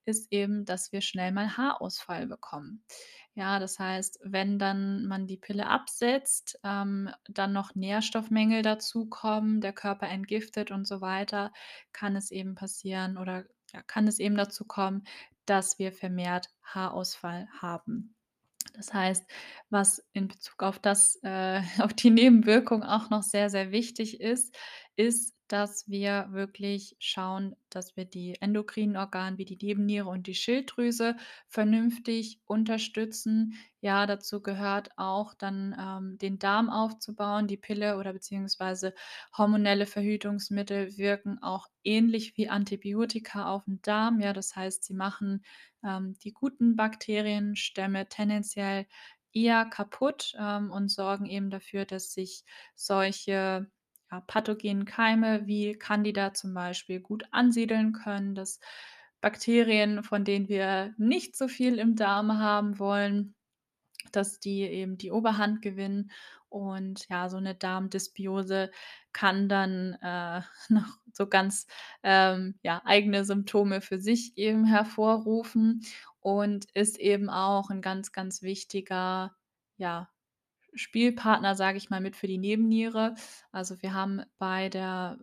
ist 0.06 0.32
eben, 0.32 0.66
dass 0.66 0.92
wir 0.92 1.02
schnell 1.02 1.32
mal 1.32 1.58
Haarausfall 1.58 2.28
bekommen. 2.28 2.84
Ja, 3.34 3.60
das 3.60 3.80
heißt, 3.80 4.20
wenn 4.24 4.60
dann 4.60 5.06
man 5.06 5.26
die 5.26 5.38
Pille 5.38 5.68
absetzt, 5.68 6.60
ähm, 6.64 7.10
dann 7.30 7.54
noch 7.54 7.76
Nährstoffmängel 7.76 8.62
dazukommen, 8.62 9.62
der 9.62 9.74
Körper 9.74 10.08
entgiftet 10.10 10.72
und 10.72 10.86
so 10.86 11.02
weiter, 11.02 11.54
kann 11.94 12.16
es 12.16 12.32
eben 12.32 12.56
passieren 12.56 13.18
oder, 13.18 13.46
ja, 13.74 13.82
kann 13.84 14.08
es 14.08 14.20
eben 14.20 14.36
dazu 14.36 14.66
kommen, 14.66 15.04
dass 15.46 15.80
wir 15.80 15.94
vermehrt 15.94 16.50
Haarausfall 16.64 17.48
haben. 17.62 18.16
Das 18.74 18.94
heißt, 18.94 19.26
was 19.70 20.04
in 20.14 20.28
Bezug 20.28 20.64
auf 20.64 20.80
das 20.80 21.20
äh, 21.24 21.62
auf 21.80 21.94
die 21.94 22.10
Nebenwirkung 22.10 22.84
auch 22.84 23.10
noch 23.10 23.24
sehr, 23.24 23.50
sehr 23.50 23.72
wichtig 23.72 24.22
ist, 24.22 24.56
ist, 24.96 25.34
dass 25.52 25.90
wir 25.90 26.28
wirklich 26.32 26.96
schauen, 27.00 27.56
dass 27.70 27.96
wir 27.98 28.06
die 28.06 28.40
endokrinen 28.42 28.98
Organe 28.98 29.38
wie 29.38 29.46
die 29.46 29.58
Nebenniere 29.58 30.08
und 30.10 30.28
die 30.28 30.36
Schilddrüse 30.36 31.18
vernünftig 31.48 32.40
unterstützen. 32.46 33.54
Ja, 33.82 34.06
dazu 34.06 34.42
gehört 34.42 34.90
auch 34.98 35.34
dann, 35.34 35.76
ähm, 35.80 36.18
den 36.20 36.40
Darm 36.40 36.70
aufzubauen. 36.70 37.48
Die 37.48 37.58
Pille 37.58 37.98
oder 37.98 38.14
beziehungsweise 38.14 38.94
hormonelle 39.38 39.86
Verhütungsmittel 39.88 40.98
wirken 40.98 41.40
auch 41.42 41.68
ähnlich 41.84 42.38
wie 42.38 42.50
Antibiotika 42.50 43.48
auf 43.52 43.68
'n 43.68 43.80
Darm. 43.82 44.20
Ja, 44.22 44.34
das 44.34 44.56
heißt, 44.56 44.84
sie 44.84 44.94
machen, 44.94 45.44
ähm, 45.84 46.16
die 46.24 46.32
guten 46.34 46.76
Bakterienstämme 46.76 48.08
tendenziell 48.08 48.86
eher 49.34 49.66
kaputt, 49.66 50.34
ähm, 50.40 50.72
und 50.72 50.90
sorgen 50.90 51.26
eben 51.26 51.50
dafür, 51.50 51.86
dass 51.86 52.14
sich 52.14 52.44
solche, 52.76 53.70
ja, 54.12 54.22
pathogenen 54.22 54.86
Keime 54.86 55.48
wie 55.48 55.74
Candida 55.74 56.34
zum 56.34 56.54
Beispiel 56.54 57.00
gut 57.00 57.26
ansiedeln 57.32 57.94
können, 57.94 58.36
dass 58.36 58.60
Bakterien, 59.22 60.04
von 60.04 60.26
denen 60.26 60.50
wir 60.50 60.94
nicht 60.98 61.36
so 61.38 61.48
viel 61.48 61.78
im 61.80 61.96
Darm 61.96 62.40
haben 62.40 62.80
wollen, 62.80 63.36
dass 64.12 64.40
die 64.40 64.62
eben 64.64 64.98
die 64.98 65.12
Oberhand 65.12 65.62
gewinnen. 65.62 66.12
Und 66.50 67.08
ja, 67.10 67.30
so 67.30 67.40
'ne 67.40 67.56
Darmdysbiose 67.56 68.72
kann 69.14 69.48
dann, 69.50 69.94
äh, 70.02 70.42
noch 70.70 70.98
so 71.14 71.28
ganz, 71.28 71.68
ähm, 72.04 72.56
ja, 72.64 72.82
eigene 72.86 73.24
Symptome 73.26 73.82
für 73.82 74.00
sich 74.00 74.38
eben 74.38 74.66
hervorrufen 74.66 75.84
und 76.22 76.66
ist 76.74 77.00
eben 77.00 77.30
auch 77.30 77.70
'n 77.72 77.82
ganz, 77.82 78.12
ganz 78.12 78.42
wichtiger, 78.44 79.36
ja, 79.78 80.10
Spielpartner, 80.74 81.56
sage 81.56 81.78
ich 81.78 81.90
mal, 81.90 82.02
mit 82.02 82.16
für 82.16 82.28
die 82.28 82.38
Nebenniere. 82.38 83.16
Also, 83.52 83.82
wir 83.82 83.94
haben 83.94 84.22
bei 84.38 84.70
der 84.70 85.18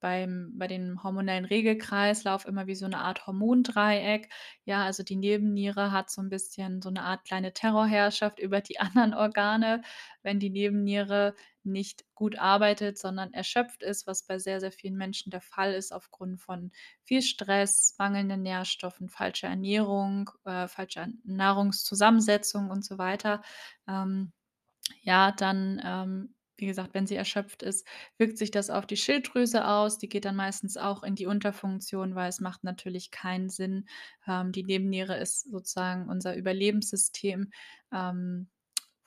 beim 0.00 0.52
bei 0.58 0.66
dem 0.66 1.02
hormonellen 1.04 1.44
Regelkreislauf 1.44 2.44
immer 2.46 2.66
wie 2.66 2.74
so 2.74 2.86
'ne 2.88 2.98
Art 2.98 3.26
Hormondreieck. 3.26 4.28
Ja, 4.64 4.84
also, 4.84 5.02
die 5.04 5.16
Nebenniere 5.16 5.92
hat 5.92 6.10
so 6.10 6.20
'n 6.20 6.28
bisschen 6.28 6.82
so 6.82 6.90
'ne 6.90 7.02
Art 7.02 7.24
kleine 7.24 7.52
Terrorherrschaft 7.52 8.38
über 8.40 8.60
die 8.60 8.80
anderen 8.80 9.14
Organe. 9.14 9.82
Wenn 10.22 10.40
die 10.40 10.50
Nebenniere 10.50 11.34
nicht 11.64 12.04
gut 12.14 12.38
arbeitet, 12.38 12.98
sondern 12.98 13.32
erschöpft 13.32 13.82
ist, 13.84 14.06
was 14.08 14.24
bei 14.26 14.38
sehr, 14.38 14.60
sehr 14.60 14.72
vielen 14.72 14.96
Menschen 14.96 15.30
der 15.30 15.40
Fall 15.40 15.72
ist 15.74 15.92
aufgrund 15.92 16.40
von 16.40 16.72
viel 17.04 17.22
Stress, 17.22 17.94
mangelnden 17.98 18.42
Nährstoffen, 18.42 19.08
falscher 19.08 19.48
Ernährung, 19.48 20.30
äh, 20.44 20.66
falscher 20.68 21.06
Nahrungszusammensetzung 21.24 22.70
und 22.70 22.84
so 22.84 22.98
weiter, 22.98 23.42
ähm, 23.88 24.32
ja, 25.02 25.32
dann, 25.32 25.80
ähm, 25.84 26.34
wie 26.56 26.66
gesagt, 26.66 26.94
wenn 26.94 27.06
sie 27.06 27.16
erschöpft 27.16 27.62
ist, 27.62 27.86
wirkt 28.18 28.38
sich 28.38 28.50
das 28.50 28.70
auf 28.70 28.86
die 28.86 28.96
Schilddrüse 28.96 29.66
aus. 29.66 29.98
Die 29.98 30.08
geht 30.08 30.24
dann 30.24 30.36
meistens 30.36 30.76
auch 30.76 31.02
in 31.02 31.14
die 31.16 31.26
Unterfunktion, 31.26 32.14
weil 32.14 32.28
es 32.28 32.40
macht 32.40 32.62
natürlich 32.64 33.10
keinen 33.10 33.48
Sinn. 33.48 33.86
Ähm, 34.28 34.52
die 34.52 34.62
Nebenniere 34.64 35.16
ist 35.18 35.50
sozusagen 35.50 36.08
unser 36.08 36.36
Überlebenssystem, 36.36 37.50
ähm, 37.92 38.48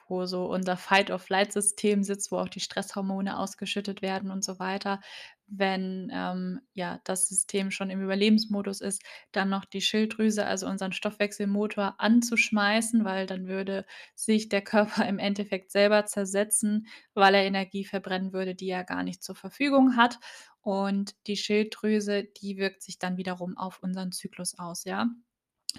wo 0.07 0.25
so 0.25 0.45
unser 0.45 0.77
Fight-or-Flight-System 0.77 2.03
sitzt, 2.03 2.31
wo 2.31 2.37
auch 2.37 2.49
die 2.49 2.59
Stresshormone 2.59 3.37
ausgeschüttet 3.39 4.01
werden 4.01 4.31
und 4.31 4.43
so 4.43 4.59
weiter. 4.59 5.01
Wenn, 5.47 6.09
ähm, 6.11 6.61
ja, 6.73 6.99
das 7.03 7.29
System 7.29 7.69
schon 7.69 7.91
im 7.91 8.01
Überlebensmodus 8.01 8.81
ist, 8.81 9.03
dann 9.31 9.49
noch 9.49 9.65
die 9.65 9.81
Schilddrüse, 9.81 10.45
also 10.45 10.65
unseren 10.67 10.91
Stoffwechselmotor 10.91 11.95
anzuschmeißen, 11.99 13.05
weil 13.05 13.27
dann 13.27 13.47
würde 13.47 13.85
sich 14.15 14.49
der 14.49 14.61
Körper 14.63 15.07
im 15.07 15.19
Endeffekt 15.19 15.71
selber 15.71 16.05
zersetzen, 16.07 16.87
weil 17.13 17.35
er 17.35 17.43
Energie 17.43 17.85
verbrennen 17.85 18.33
würde, 18.33 18.55
die 18.55 18.69
er 18.69 18.83
gar 18.83 19.03
nicht 19.03 19.23
zur 19.23 19.35
Verfügung 19.35 19.95
hat. 19.97 20.19
Und 20.61 21.13
die 21.27 21.37
Schilddrüse, 21.37 22.23
die 22.23 22.57
wirkt 22.57 22.81
sich 22.81 22.97
dann 22.97 23.17
wiederum 23.17 23.55
auf 23.57 23.81
unseren 23.83 24.11
Zyklus 24.11 24.57
aus, 24.57 24.83
ja? 24.83 25.07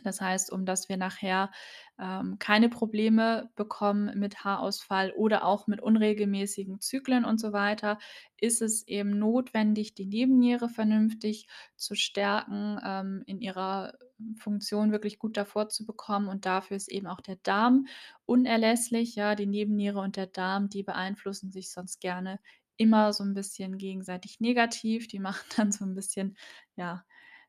Das 0.05 0.21
heißt, 0.21 0.51
um 0.53 0.65
dass 0.67 0.89
wir 0.89 0.97
nachher, 0.97 1.51
ähm, 1.99 2.39
keine 2.39 2.69
Probleme 2.69 3.51
bekommen 3.57 4.19
mit 4.19 4.45
Haarausfall 4.45 5.13
oder 5.13 5.45
auch 5.45 5.67
mit 5.67 5.81
unregelmäßigen 5.81 6.81
Zyklen 6.81 7.25
und 7.25 7.39
so 7.41 7.53
weiter, 7.53 7.99
ist 8.39 8.63
es 8.63 8.87
eben 8.87 9.19
notwendig, 9.19 9.95
die 9.95 10.07
Nebenniere 10.07 10.69
vernünftig 10.69 11.47
zu 11.77 11.95
stärken, 11.95 12.79
ähm, 12.85 13.23
in 13.27 13.41
ihrer 13.41 13.95
Funktion 14.39 14.93
wirklich 14.93 15.19
gut 15.19 15.37
davor 15.37 15.69
zu 15.69 15.85
bekommen. 15.87 16.29
Und 16.29 16.47
dafür 16.47 16.77
ist 16.77 16.89
eben 16.89 17.07
auch 17.07 17.21
der 17.21 17.37
Darm 17.37 17.87
unerlässlich, 18.27 19.15
ja? 19.17 19.35
Die 19.35 19.47
Nebenniere 19.47 20.01
und 20.01 20.17
der 20.17 20.27
Darm, 20.27 20.69
die 20.69 20.83
beeinflussen 20.83 21.53
sich 21.53 21.71
sonst 21.73 22.01
gerne 22.01 22.41
immer 22.79 23.13
so 23.13 23.25
'n 23.25 23.35
bisschen 23.35 23.79
gegenseitig 23.79 24.41
negativ. 24.41 25.09
Die 25.09 25.19
machen 25.21 25.47
dann 25.57 25.73
so 25.73 25.85
'n 25.85 25.95
bisschen, 25.95 26.37
ja, 26.77 27.05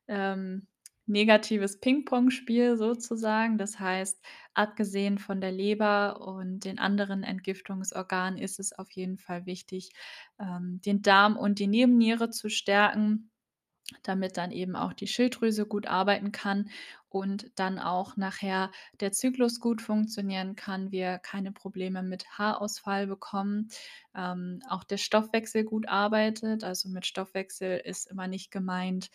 ähm, 0.08 0.66
negatives 1.08 1.80
Pingpongspiel 1.80 2.76
sozusagen. 2.76 3.58
Das 3.58 3.78
heißt, 3.80 4.20
abgesehen 4.54 5.18
von 5.18 5.40
der 5.40 5.52
Leber 5.52 6.20
und 6.20 6.60
den 6.64 6.78
anderen 6.78 7.22
Entgiftungsorganen 7.22 8.38
ist 8.38 8.58
es 8.60 8.72
auf 8.72 8.90
jeden 8.92 9.18
Fall 9.18 9.46
wichtig, 9.46 9.90
ähm, 10.40 10.80
den 10.84 11.02
Darm 11.02 11.36
und 11.36 11.58
die 11.58 11.66
Nebenniere 11.66 12.30
zu 12.30 12.48
stärken, 12.48 13.30
damit 14.02 14.36
dann 14.36 14.50
eben 14.52 14.76
auch 14.76 14.92
die 14.92 15.06
Schilddrüse 15.06 15.64
gut 15.66 15.86
arbeiten 15.86 16.30
kann 16.30 16.68
und 17.08 17.50
dann 17.58 17.78
auch 17.78 18.16
nachher 18.18 18.70
der 19.00 19.12
Zyklus 19.12 19.60
gut 19.60 19.80
funktionieren 19.80 20.56
kann, 20.56 20.92
wir 20.92 21.18
keine 21.18 21.52
Probleme 21.52 22.02
mit 22.02 22.26
Haarausfall 22.38 23.06
bekommen, 23.06 23.68
ähm, 24.14 24.60
auch 24.68 24.84
der 24.84 24.98
Stoffwechsel 24.98 25.64
gut 25.64 25.88
arbeitet. 25.88 26.64
Also, 26.64 26.90
mit 26.90 27.06
Stoffwechsel 27.06 27.78
ist 27.82 28.10
immer 28.10 28.26
nicht 28.28 28.50
gemeint: 28.50 29.10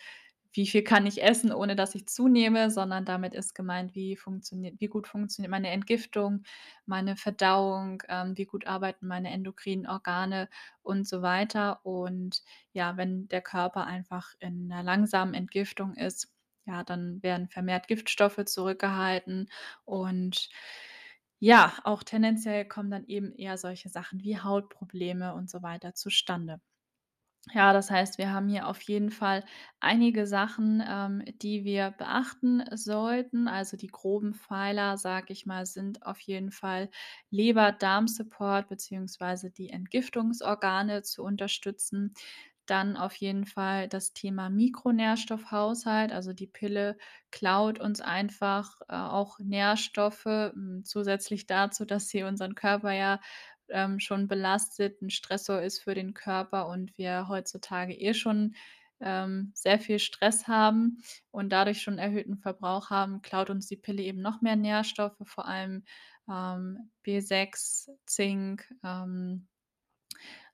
„Wie 0.54 0.66
viel 0.66 0.82
kann 0.84 1.06
ich 1.06 1.22
essen, 1.22 1.52
ohne 1.52 1.76
dass 1.76 1.94
ich 1.94 2.06
zunehme?“, 2.08 2.70
sondern 2.70 3.04
damit 3.04 3.34
ist 3.34 3.54
gemeint: 3.54 3.94
„Wie 3.94 4.16
funktioniert 4.16 4.80
wie 4.80 4.86
gut 4.88 5.08
funktioniert 5.08 5.50
meine 5.50 5.70
Entgiftung, 5.70 6.44
meine 6.86 7.16
Verdauung, 7.16 8.02
ähm, 8.08 8.36
wie 8.38 8.46
gut 8.46 8.66
arbeiten 8.66 9.06
meine 9.06 9.30
endokrinen 9.30 9.86
Organe?“ 9.86 10.48
und 10.82 11.06
so 11.08 11.22
weiter. 11.22 11.84
Und 11.84 12.42
ja, 12.72 12.96
wenn 12.96 13.28
der 13.28 13.42
Körper 13.42 13.86
einfach 13.86 14.34
in 14.40 14.68
'ner 14.68 14.82
langsamen 14.82 15.34
Entgiftung 15.34 15.94
ist, 15.96 16.30
ja, 16.66 16.82
dann 16.84 17.22
werden 17.22 17.48
vermehrt 17.48 17.88
Giftstoffe 17.88 18.44
zurückgehalten 18.46 19.50
und 19.84 20.48
Ja, 21.40 21.74
auch 21.84 22.02
tendenziell 22.02 22.64
kommen 22.66 22.90
dann 22.90 23.04
eben 23.06 23.32
eher 23.34 23.58
solche 23.58 23.88
Sachen 23.90 24.22
wie 24.22 24.38
Hautprobleme 24.40 25.34
und 25.34 25.50
so 25.50 25.62
weiter 25.62 25.94
zustande. 25.94 26.60
Ja, 27.52 27.74
das 27.74 27.90
heißt, 27.90 28.16
wir 28.16 28.32
haben 28.32 28.48
hier 28.48 28.66
auf 28.66 28.80
jeden 28.82 29.10
Fall 29.10 29.44
einige 29.78 30.26
Sachen, 30.26 30.82
ähm, 30.86 31.22
die 31.42 31.62
wir 31.64 31.90
beachten 31.90 32.64
sollten. 32.74 33.48
Also 33.48 33.76
die 33.76 33.88
groben 33.88 34.32
Pfeiler, 34.34 34.96
sage 34.96 35.32
ich 35.34 35.44
mal, 35.44 35.66
sind 35.66 36.06
auf 36.06 36.18
jeden 36.20 36.50
Fall 36.50 36.88
Leber-Darm-Support 37.30 38.68
beziehungsweise 38.68 39.50
die 39.50 39.68
Entgiftungsorgane 39.68 41.02
zu 41.02 41.22
unterstützen. 41.22 42.14
Dann 42.66 42.96
auf 42.96 43.14
jeden 43.16 43.44
Fall 43.44 43.88
das 43.88 44.14
Thema 44.14 44.48
Mikronährstoffhaushalt. 44.48 46.12
Also 46.12 46.32
die 46.32 46.46
Pille 46.46 46.96
klaut 47.30 47.78
uns 47.78 48.00
einfach 48.00 48.80
äh, 48.88 48.94
auch 48.96 49.38
Nährstoffe, 49.38 50.24
m, 50.24 50.80
zusätzlich 50.84 51.46
dazu, 51.46 51.84
dass 51.84 52.08
sie 52.08 52.22
unseren 52.22 52.54
Körper 52.54 52.92
ja 52.92 53.20
ähm, 53.70 54.00
schon 54.00 54.28
belastet, 54.28 55.00
'n 55.02 55.10
Stressor 55.10 55.62
ist 55.62 55.80
für 55.82 55.94
den 55.94 56.14
Körper 56.14 56.68
und 56.68 56.96
wir 56.98 57.28
heutzutage 57.28 57.94
eh 57.94 58.14
schon, 58.14 58.54
ähm, 59.00 59.52
sehr 59.54 59.78
viel 59.80 59.98
Stress 59.98 60.48
haben 60.48 60.98
und 61.30 61.50
dadurch 61.50 61.82
schon 61.82 61.98
erhöhten 61.98 62.38
Verbrauch 62.38 62.90
haben, 62.90 63.22
klaut 63.22 63.50
uns 63.50 63.66
die 63.66 63.76
Pille 63.76 64.02
eben 64.02 64.20
noch 64.22 64.40
mehr 64.42 64.56
Nährstoffe, 64.56 65.16
vor 65.26 65.46
allem, 65.48 65.84
ähm, 66.30 66.90
B6, 67.04 67.90
Zink, 68.06 68.72
ähm 68.84 69.46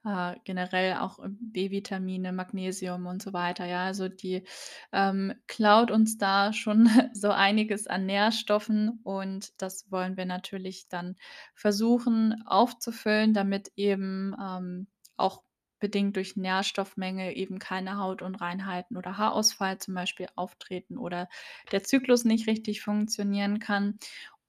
äh, 0.05 0.37
generell 0.45 0.95
auch, 0.99 1.19
ähm, 1.25 1.39
B-Vitamine, 1.41 2.33
Magnesium 2.33 3.07
und 3.07 3.23
so 3.23 3.33
weiter, 3.33 3.67
ja. 3.67 3.85
Also, 3.85 4.09
die, 4.09 4.45
ähm, 4.93 5.35
klaut 5.47 5.91
uns 5.91 6.19
da 6.19 6.53
schon 6.53 6.89
so 7.15 7.31
einiges 7.31 7.87
an 7.87 8.07
Nährstoffen 8.07 9.01
und 9.05 9.61
das 9.63 9.91
wollen 9.91 10.17
wir 10.17 10.27
natürlich 10.27 10.89
dann 10.89 11.17
versuchen 11.55 12.43
aufzufüllen, 12.47 13.35
damit 13.35 13.73
eben, 13.77 14.35
ähm, 14.43 14.87
auch 15.17 15.43
bedingt 15.81 16.17
durch 16.17 16.37
Nährstoffmängel 16.37 17.37
eben 17.39 17.59
keine 17.59 17.97
Hautunreinheiten 17.97 18.97
oder 18.99 19.17
Haarausfall 19.17 19.79
zum 19.79 19.95
Beispiel 19.95 20.29
auftreten 20.37 20.99
oder 20.99 21.29
der 21.73 21.83
Zyklus 21.85 22.25
nicht 22.25 22.47
richtig 22.47 22.83
funktionieren 22.83 23.61
kann. 23.61 23.99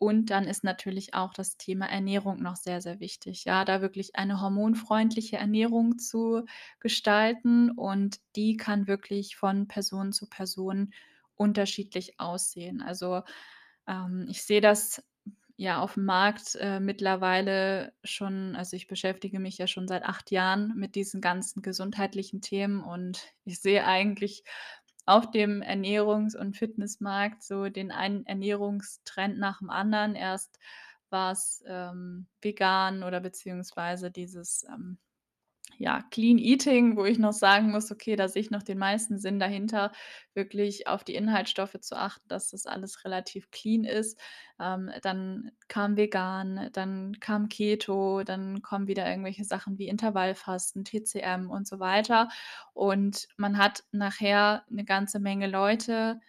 Und 0.02 0.32
dann 0.32 0.46
ist 0.46 0.64
natürlich 0.64 1.14
auch 1.14 1.32
das 1.32 1.58
Thema 1.58 1.86
Ernährung 1.86 2.42
noch 2.42 2.56
sehr, 2.56 2.82
sehr 2.82 3.00
wichtig. 3.00 3.46
Ja, 3.46 3.66
da 3.66 3.82
wirklich 3.82 4.16
eine 4.16 4.42
hormonfreundliche 4.42 5.38
Ernährung 5.38 6.00
zu 6.00 6.44
gestalten 6.80 7.70
und 7.70 8.18
die 8.36 8.58
kann 8.58 8.88
wirklich 8.88 9.36
von 9.36 9.68
Person 9.68 10.12
zu 10.12 10.28
Person 10.28 10.92
unterschiedlich 11.36 12.20
aussehen. 12.20 12.82
Also, 12.82 13.22
ähm, 13.88 14.26
ich 14.30 14.44
sehe 14.44 14.62
das 14.62 15.04
ja 15.58 15.80
aufm 15.82 16.06
Markt, 16.06 16.56
äh, 16.60 16.80
mittlerweile 16.80 17.94
schon 18.04 18.56
also, 18.56 18.76
ich 18.76 18.88
beschäftige 18.88 19.40
mich 19.40 19.58
ja 19.60 19.68
schon 19.68 19.88
seit 19.88 20.04
8 20.04 20.32
Jahren 20.32 20.74
mit 20.78 20.96
diesen 20.96 21.22
ganzen 21.22 21.62
gesundheitlichen 21.62 22.42
Themen 22.42 22.82
und 22.84 23.22
ich 23.46 23.60
sehe 23.62 23.86
eigentlich 23.86 24.44
auf 25.06 25.32
dem 25.32 25.62
Ernährungs 25.62 26.36
und 26.36 26.56
Fitnessmarkt 26.58 27.44
so 27.44 27.70
den 27.70 27.92
einen 27.92 28.26
Ernährungstrend 28.26 29.38
nach 29.40 29.60
dem 29.60 29.70
anderen. 29.70 30.16
Erst 30.16 30.60
war's, 31.10 31.64
ähm, 31.68 32.28
vegan 32.42 33.04
oder 33.04 33.20
beziehungsweise 33.20 34.12
dieses, 34.12 34.64
ähm, 34.70 34.98
ja, 35.78 36.02
Clean 36.12 36.38
Eating, 36.38 36.96
wo 36.98 37.06
ich 37.06 37.20
noch 37.20 37.34
sagen 37.34 37.72
muss: 37.72 37.92
„Okay, 37.92 38.16
da 38.16 38.28
sehe 38.28 38.42
ich 38.42 38.52
noch 38.52 38.64
den 38.64 38.78
meisten 38.78 39.18
Sinn 39.18 39.40
dahinter, 39.40 39.92
wirklich 40.34 40.88
auf 40.88 41.04
die 41.04 41.16
Inhaltsstoffe 41.16 41.80
zu 41.82 41.96
achten, 41.98 42.28
dass 42.28 42.50
das 42.52 42.66
alles 42.66 43.04
relativ 43.06 43.50
clean 43.52 43.84
ist.“ 43.84 44.20
Ähm, 44.60 44.92
dann 45.02 45.52
kam 45.68 45.98
vegan, 45.98 46.70
dann 46.74 47.20
kam 47.20 47.50
Keto, 47.50 48.24
dann 48.24 48.62
kommen 48.62 48.88
wieder 48.88 49.08
irgendwelche 49.10 49.44
Sachen 49.46 49.78
wie 49.80 49.88
Intervallfasten, 49.88 50.86
TCM 50.86 51.50
und 51.50 51.68
so 51.68 51.80
weiter. 51.80 52.30
Und 52.74 53.28
man 53.38 53.58
hat 53.58 53.84
nachher 53.92 54.64
'ne 54.70 54.86
ganze 54.86 55.20
Menge 55.20 55.48
Leute, 55.48 56.20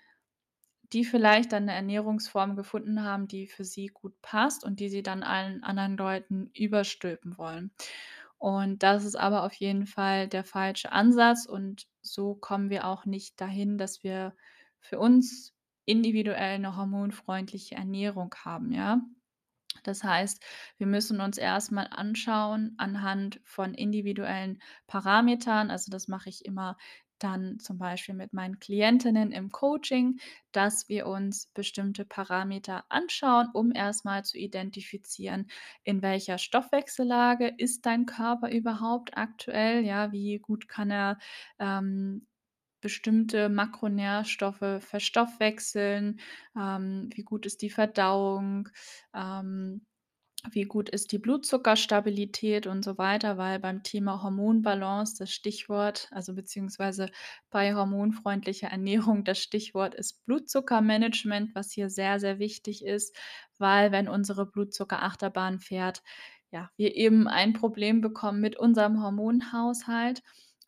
die 0.93 1.05
vielleicht 1.05 1.53
dann 1.53 1.67
'ne 1.67 1.75
Ernährungsform 1.75 2.57
gefunden 2.57 3.03
haben, 3.05 3.29
die 3.29 3.47
für 3.49 3.65
sie 3.65 3.89
gut 3.89 4.21
passt 4.23 4.65
und 4.65 4.81
die 4.81 4.89
sie 4.91 5.03
dann 5.03 5.23
allen 5.25 5.63
anderen 5.65 5.97
Leuten 5.97 6.51
überstülpen 6.55 7.39
wollen. 7.39 7.73
Und 8.43 8.83
das 8.83 9.05
ist 9.05 9.15
aber 9.15 9.45
auf 9.45 9.55
jeden 9.55 9.87
Fall 9.87 10.27
der 10.27 10.43
falsche 10.43 10.91
Ansatz 10.91 11.47
und 11.47 11.87
so 12.01 12.35
kommen 12.35 12.71
wir 12.71 12.89
auch 12.89 13.05
nicht 13.07 13.41
dahin, 13.41 13.79
dass 13.79 14.03
wir 14.03 14.35
für 14.81 14.99
uns 14.99 15.55
individuell 15.85 16.59
'ne 16.59 16.77
hormonfreundliche 16.77 17.77
Ernährung 17.77 18.35
haben, 18.45 18.73
ja? 18.73 19.01
Das 19.85 20.05
heißt, 20.05 20.45
wir 20.79 20.87
müssen 20.89 21.21
uns 21.21 21.39
erst 21.39 21.73
mal 21.73 21.89
anschauen 21.91 22.75
anhand 22.79 23.41
von 23.45 23.75
individuellen 23.75 24.61
Parametern. 24.89 25.71
Also, 25.71 25.91
das 25.93 26.09
mache 26.09 26.31
ich 26.31 26.45
immer 26.45 26.77
dann 27.23 27.59
zum 27.61 27.79
Beispiel 27.79 28.15
mit 28.15 28.33
meinen 28.33 28.59
Klientinnen 28.59 29.33
im 29.33 29.51
Coaching, 29.51 30.19
dass 30.53 30.89
wir 30.89 31.07
uns 31.07 31.47
bestimmte 31.55 32.05
Parameter 32.05 32.85
anschauen, 32.91 33.49
um 33.55 33.73
erst 33.73 34.05
mal 34.05 34.25
zu 34.25 34.39
identifizieren, 34.39 35.47
in 35.85 36.03
welcher 36.03 36.39
Stoffwechsellage 36.39 37.49
ist 37.59 37.87
dein 37.87 38.07
Körper 38.07 38.51
überhaupt 38.51 39.17
aktuell, 39.17 39.85
ja? 39.85 40.13
Wie 40.13 40.39
gut 40.39 40.69
kann 40.69 40.91
er, 40.91 41.19
ähm, 41.59 42.27
bestimmte 42.81 43.49
Makronährstoffe 43.49 44.83
verstoffwechseln? 44.83 46.21
Ähm, 46.59 47.09
wie 47.15 47.23
gut 47.23 47.47
ist 47.47 47.63
die 47.63 47.71
Verdauung? 47.71 48.69
Ähm, 49.15 49.87
wie 50.51 50.65
gut 50.65 50.89
ist 50.89 51.13
die 51.13 51.19
Blutzuckerstabilität 51.19 52.67
und 52.67 52.85
so 52.85 52.99
weiter? 52.99 53.39
Weil 53.39 53.59
beim 53.61 53.83
Thema 53.83 54.23
Hormonbalance 54.23 55.17
das 55.19 55.31
Stichwort 55.33 56.09
also, 56.11 56.35
beziehungsweise 56.35 57.11
bei 57.51 57.75
hormonfreundlicher 57.75 58.69
Ernährung 58.69 59.25
das 59.25 59.39
Stichwort 59.39 59.95
ist 59.95 60.25
Blutzuckermanagement, 60.27 61.55
was 61.55 61.71
hier 61.73 61.91
sehr, 61.91 62.19
sehr 62.21 62.39
wichtig 62.39 62.85
ist, 62.85 63.17
weil 63.59 63.93
wenn 63.93 64.09
unsere 64.09 64.47
Blutzuckerachterbahn 64.47 65.61
fährt, 65.61 66.03
ja, 66.51 66.71
wir 66.77 66.95
eben 66.97 67.29
ein 67.29 67.53
Problem 67.55 68.01
bekommen 68.01 68.41
mit 68.41 68.57
unserem 68.59 69.03
Hormonhaushalt. 69.03 70.23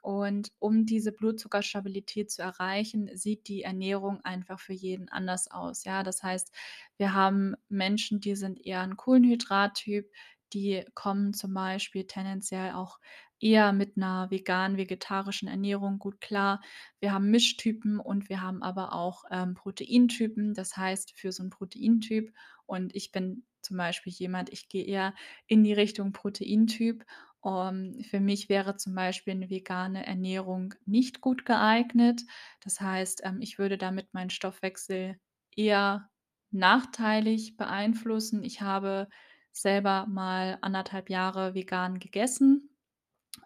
Und 0.05 0.53
um 0.59 0.85
diese 0.85 1.13
Blutzuckerstabilität 1.13 2.31
zu 2.31 2.43
erreichen, 2.43 3.09
sieht 3.17 3.49
die 3.49 3.63
Ernährung 3.63 4.21
einfach 4.23 4.61
für 4.61 4.75
jeden 4.75 5.09
anders 5.09 5.51
aus, 5.51 5.85
ja? 5.85 6.03
Das 6.03 6.23
heißt, 6.23 6.53
wir 6.99 7.15
haben 7.15 7.55
Menschen, 7.71 8.21
die 8.21 8.37
sind 8.37 8.61
eher 8.67 8.83
'n 8.83 8.97
Kohlenhydrattyp, 8.99 10.11
die 10.53 10.85
kommen 10.95 11.33
zum 11.33 11.55
Beispiel 11.55 12.07
tendenziell 12.07 12.73
auch 12.73 12.99
eher 13.41 13.73
mit 13.73 13.97
'ner 13.97 14.31
vegan-vegetarischen 14.31 15.49
Ernährung 15.49 15.99
gut 15.99 16.21
klar. 16.21 16.61
Wir 17.01 17.13
haben 17.15 17.31
Mischtypen 17.31 17.99
und 17.99 18.29
wir 18.29 18.43
haben 18.43 18.63
aber 18.63 18.93
auch, 18.93 19.25
ähm, 19.31 19.55
Proteintypen. 19.55 20.53
Das 20.55 20.77
heißt, 20.77 21.13
für 21.19 21.33
so 21.33 21.43
'n 21.43 21.49
Proteintyp 21.51 22.31
und 22.67 22.95
ich 22.95 23.11
bin 23.11 23.47
zum 23.63 23.79
Beispiel 23.79 24.13
jemand, 24.13 24.51
ich 24.53 24.69
gehe 24.69 24.85
eher 24.85 25.15
in 25.47 25.65
die 25.65 25.73
Richtung 25.73 26.13
Proteintyp. 26.13 27.05
Ähm, 27.45 28.03
für 28.11 28.21
mich 28.21 28.49
wäre 28.49 28.77
zum 28.77 28.95
Beispiel 28.95 29.35
'ne 29.35 29.51
vegane 29.51 30.07
Ernährung 30.07 30.75
nicht 30.87 31.21
gut 31.21 31.45
geeignet. 31.47 32.23
Das 32.63 32.81
heißt, 32.81 33.23
ähm, 33.25 33.41
ich 33.43 33.59
würde 33.59 33.79
damit 33.79 34.15
meinen 34.15 34.31
Stoffwechsel 34.31 35.19
eher 35.57 36.11
nachteilig 36.51 37.57
beeinflussen. 37.57 38.43
Ich 38.45 38.61
habe 38.63 39.09
selber 39.53 40.07
mal 40.07 40.59
1 40.63 40.85
1/2 40.85 41.11
Jahre 41.11 41.55
vegan 41.55 41.99
gegessen, 41.99 42.71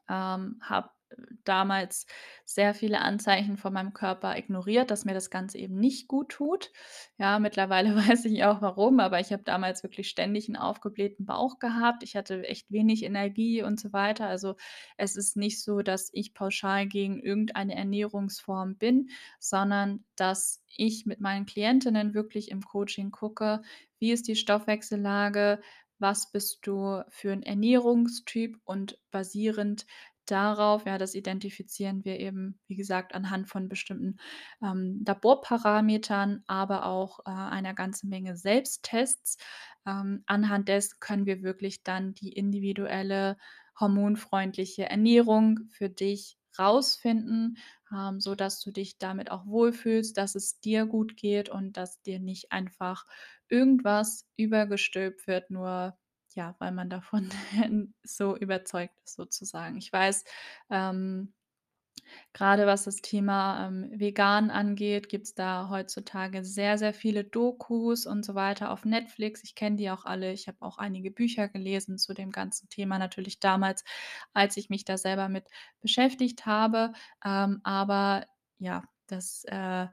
ähm, 0.08 0.58
habe 0.62 0.90
damals 1.44 2.06
sehr 2.44 2.74
viele 2.74 3.00
Anzeichen 3.00 3.56
von 3.56 3.72
meinem 3.72 3.92
Körper 3.94 4.36
ignoriert, 4.36 4.90
dass 4.90 5.04
mir 5.04 5.14
das 5.14 5.30
Ganze 5.30 5.58
eben 5.58 5.78
nicht 5.78 6.08
gut 6.08 6.30
tut. 6.30 6.70
Ja, 7.18 7.38
mittlerweile 7.38 7.94
weiß 7.96 8.24
ich 8.26 8.44
auch 8.44 8.62
warum, 8.62 9.00
aber 9.00 9.20
ich 9.20 9.32
habe 9.32 9.42
damals 9.42 9.82
wirklich 9.82 10.08
ständig 10.08 10.48
'n 10.48 10.56
aufgeblähten 10.56 11.24
Bauch 11.26 11.58
gehabt. 11.58 12.02
Ich 12.02 12.16
hatte 12.16 12.42
echt 12.48 12.70
wenig 12.70 13.02
Energie 13.04 13.62
und 13.62 13.80
so 13.80 13.92
weiter. 13.92 14.26
Also, 14.26 14.56
es 14.96 15.16
ist 15.16 15.36
nicht 15.36 15.62
so, 15.62 15.80
dass 15.82 16.10
ich 16.12 16.34
pauschal 16.34 16.86
gegen 16.86 17.20
irgendeine 17.20 17.74
Ernährungsform 17.76 18.76
bin, 18.76 19.10
sondern 19.38 20.04
dass 20.16 20.62
ich 20.76 21.06
mit 21.06 21.20
meinen 21.20 21.46
Klientinnen 21.46 22.14
wirklich 22.14 22.50
im 22.50 22.62
Coaching 22.62 23.10
gucke: 23.10 23.62
Wie 23.98 24.12
ist 24.12 24.28
die 24.28 24.36
Stoffwechsellage? 24.36 25.60
Was 26.00 26.30
bist 26.30 26.60
du 26.66 27.02
für 27.08 27.32
'n 27.32 27.42
Ernährungstyp? 27.42 28.58
Und 28.64 28.98
basierend 29.10 29.86
darauf 30.30 30.86
ja, 30.86 30.98
das 30.98 31.14
identifizieren 31.14 32.04
wir 32.04 32.18
eben, 32.20 32.60
wie 32.66 32.76
gesagt, 32.76 33.14
anhand 33.14 33.48
von 33.48 33.68
bestimmten, 33.68 34.16
ähm, 34.62 35.02
Laborparametern, 35.06 36.42
aber 36.46 36.86
auch, 36.86 37.20
äh, 37.26 37.30
einer 37.30 37.74
ganzen 37.74 38.08
Menge 38.08 38.36
Selbsttests. 38.36 39.38
Ähm, 39.86 40.22
anhand 40.26 40.68
dessen 40.68 40.96
können 41.00 41.26
wir 41.26 41.42
wirklich 41.42 41.82
dann 41.82 42.14
die 42.14 42.32
individuelle 42.32 43.36
hormonfreundliche 43.78 44.88
Ernährung 44.88 45.60
für 45.68 45.88
dich 45.88 46.38
rausfinden, 46.58 47.56
ähm, 47.94 48.20
sodass 48.20 48.60
du 48.60 48.70
dich 48.72 48.98
damit 48.98 49.30
auch 49.30 49.46
wohlfühlst, 49.46 50.16
dass 50.16 50.34
es 50.34 50.60
dir 50.60 50.86
gut 50.86 51.16
geht 51.16 51.48
und 51.48 51.76
dass 51.76 52.02
dir 52.02 52.18
nicht 52.18 52.50
einfach 52.52 53.04
irgendwas 53.48 54.26
übergestülpt 54.36 55.26
wird, 55.26 55.50
nur 55.50 55.96
ja, 56.38 56.54
weil 56.60 56.70
man 56.72 56.88
davon 56.88 57.28
so 58.04 58.36
überzeugt 58.36 58.94
ist 59.04 59.16
sozusagen. 59.16 59.76
Ich 59.78 59.92
weiß, 59.92 60.24
ähm 60.70 61.34
Gerade 62.32 62.66
was 62.66 62.84
das 62.84 62.96
Thema, 62.96 63.66
ähm, 63.66 63.90
vegan 63.94 64.50
angeht, 64.50 65.08
gibt's 65.08 65.34
da 65.34 65.68
heutzutage 65.70 66.44
sehr, 66.44 66.78
sehr 66.78 66.94
viele 66.94 67.24
Dokus 67.24 68.06
und 68.06 68.24
so 68.24 68.34
weiter 68.34 68.70
auf 68.70 68.84
Netflix. 68.84 69.42
Ich 69.44 69.54
kenne 69.54 69.76
die 69.76 69.90
auch 69.90 70.04
alle. 70.04 70.32
Ich 70.32 70.48
habe 70.48 70.58
auch 70.60 70.78
einige 70.78 71.10
Bücher 71.10 71.48
gelesen 71.48 71.98
zu 71.98 72.14
dem 72.14 72.30
ganzen 72.30 72.68
Thema, 72.68 72.98
natürlich 72.98 73.40
damals, 73.40 73.84
als 74.32 74.56
ich 74.56 74.70
mich 74.70 74.84
da 74.84 74.96
selber 74.98 75.28
mit 75.28 75.46
beschäftigt 75.80 76.46
habe. 76.46 76.92
Ähm, 77.24 77.60
aber 77.64 78.26
ja, 78.58 78.84
das, 79.06 79.44
äh, 79.44 79.86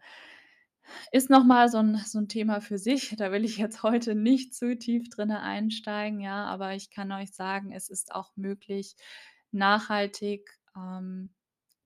ist 1.11 1.29
noch 1.29 1.43
mal 1.45 1.69
so 1.69 1.77
'n 1.79 1.97
so 2.05 2.19
'n 2.19 2.27
Thema 2.29 2.61
für 2.61 2.77
sich. 2.77 3.11
Da 3.19 3.31
will 3.31 3.45
ich 3.45 3.57
jetzt 3.57 3.83
heute 3.83 4.15
nicht 4.15 4.53
zu 4.55 4.77
tief 4.77 5.09
drinne 5.09 5.41
einsteigen, 5.41 6.19
ja, 6.19 6.45
aber 6.45 6.73
ich 6.75 6.89
kann 6.91 7.11
euch 7.11 7.33
sagen, 7.33 7.71
es 7.73 7.89
ist 7.89 8.13
auch 8.15 8.31
möglich, 8.35 8.95
nachhaltig, 9.51 10.49
ähm 10.75 11.31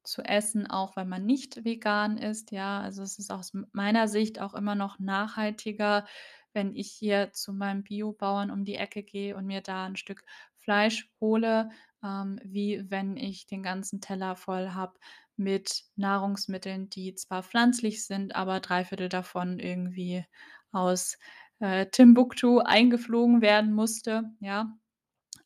zu 0.04 0.24
essen, 0.24 0.68
auch 0.68 0.96
wenn 0.96 1.10
man 1.10 1.26
nicht 1.26 1.66
vegan 1.66 2.18
ist, 2.18 2.52
ja. 2.52 2.82
Also, 2.82 3.04
es 3.04 3.20
ist 3.20 3.32
aus 3.32 3.54
meiner 3.74 4.08
Sicht 4.08 4.42
auch 4.42 4.54
immer 4.56 4.76
noch 4.76 5.00
nachhaltiger, 5.00 6.06
wenn 6.54 6.76
ich 6.76 6.92
hier 6.92 7.32
zu 7.34 7.54
meinem 7.54 7.84
Biobauern 7.84 8.52
um 8.52 8.66
die 8.66 8.76
Ecke 8.76 9.04
gehe 9.04 9.36
und 9.38 9.46
mir 9.46 9.62
da 9.62 9.86
'n 9.88 9.96
Stück 9.98 10.24
Fleisch 10.58 11.10
hole, 11.22 11.70
ähm, 12.04 12.40
wie 12.44 12.84
wenn 12.90 13.18
ich 13.18 13.46
den 13.48 13.64
ganzen 13.64 14.02
Teller 14.02 14.36
voll 14.36 14.70
habe 14.72 14.94
mit 15.40 15.86
Nahrungsmitteln, 15.96 16.90
die 16.90 17.16
zwar 17.16 17.44
pflanzlich 17.44 18.06
sind, 18.06 18.36
aber 18.36 18.60
3/4 18.62 19.10
davon 19.10 19.60
irgendwie 19.60 20.26
aus, 20.72 21.18
äh, 21.60 21.88
Timbuktu 21.88 22.60
eingeflogen 22.60 23.42
werden 23.42 23.74
musste, 23.74 24.26
ja. 24.42 24.78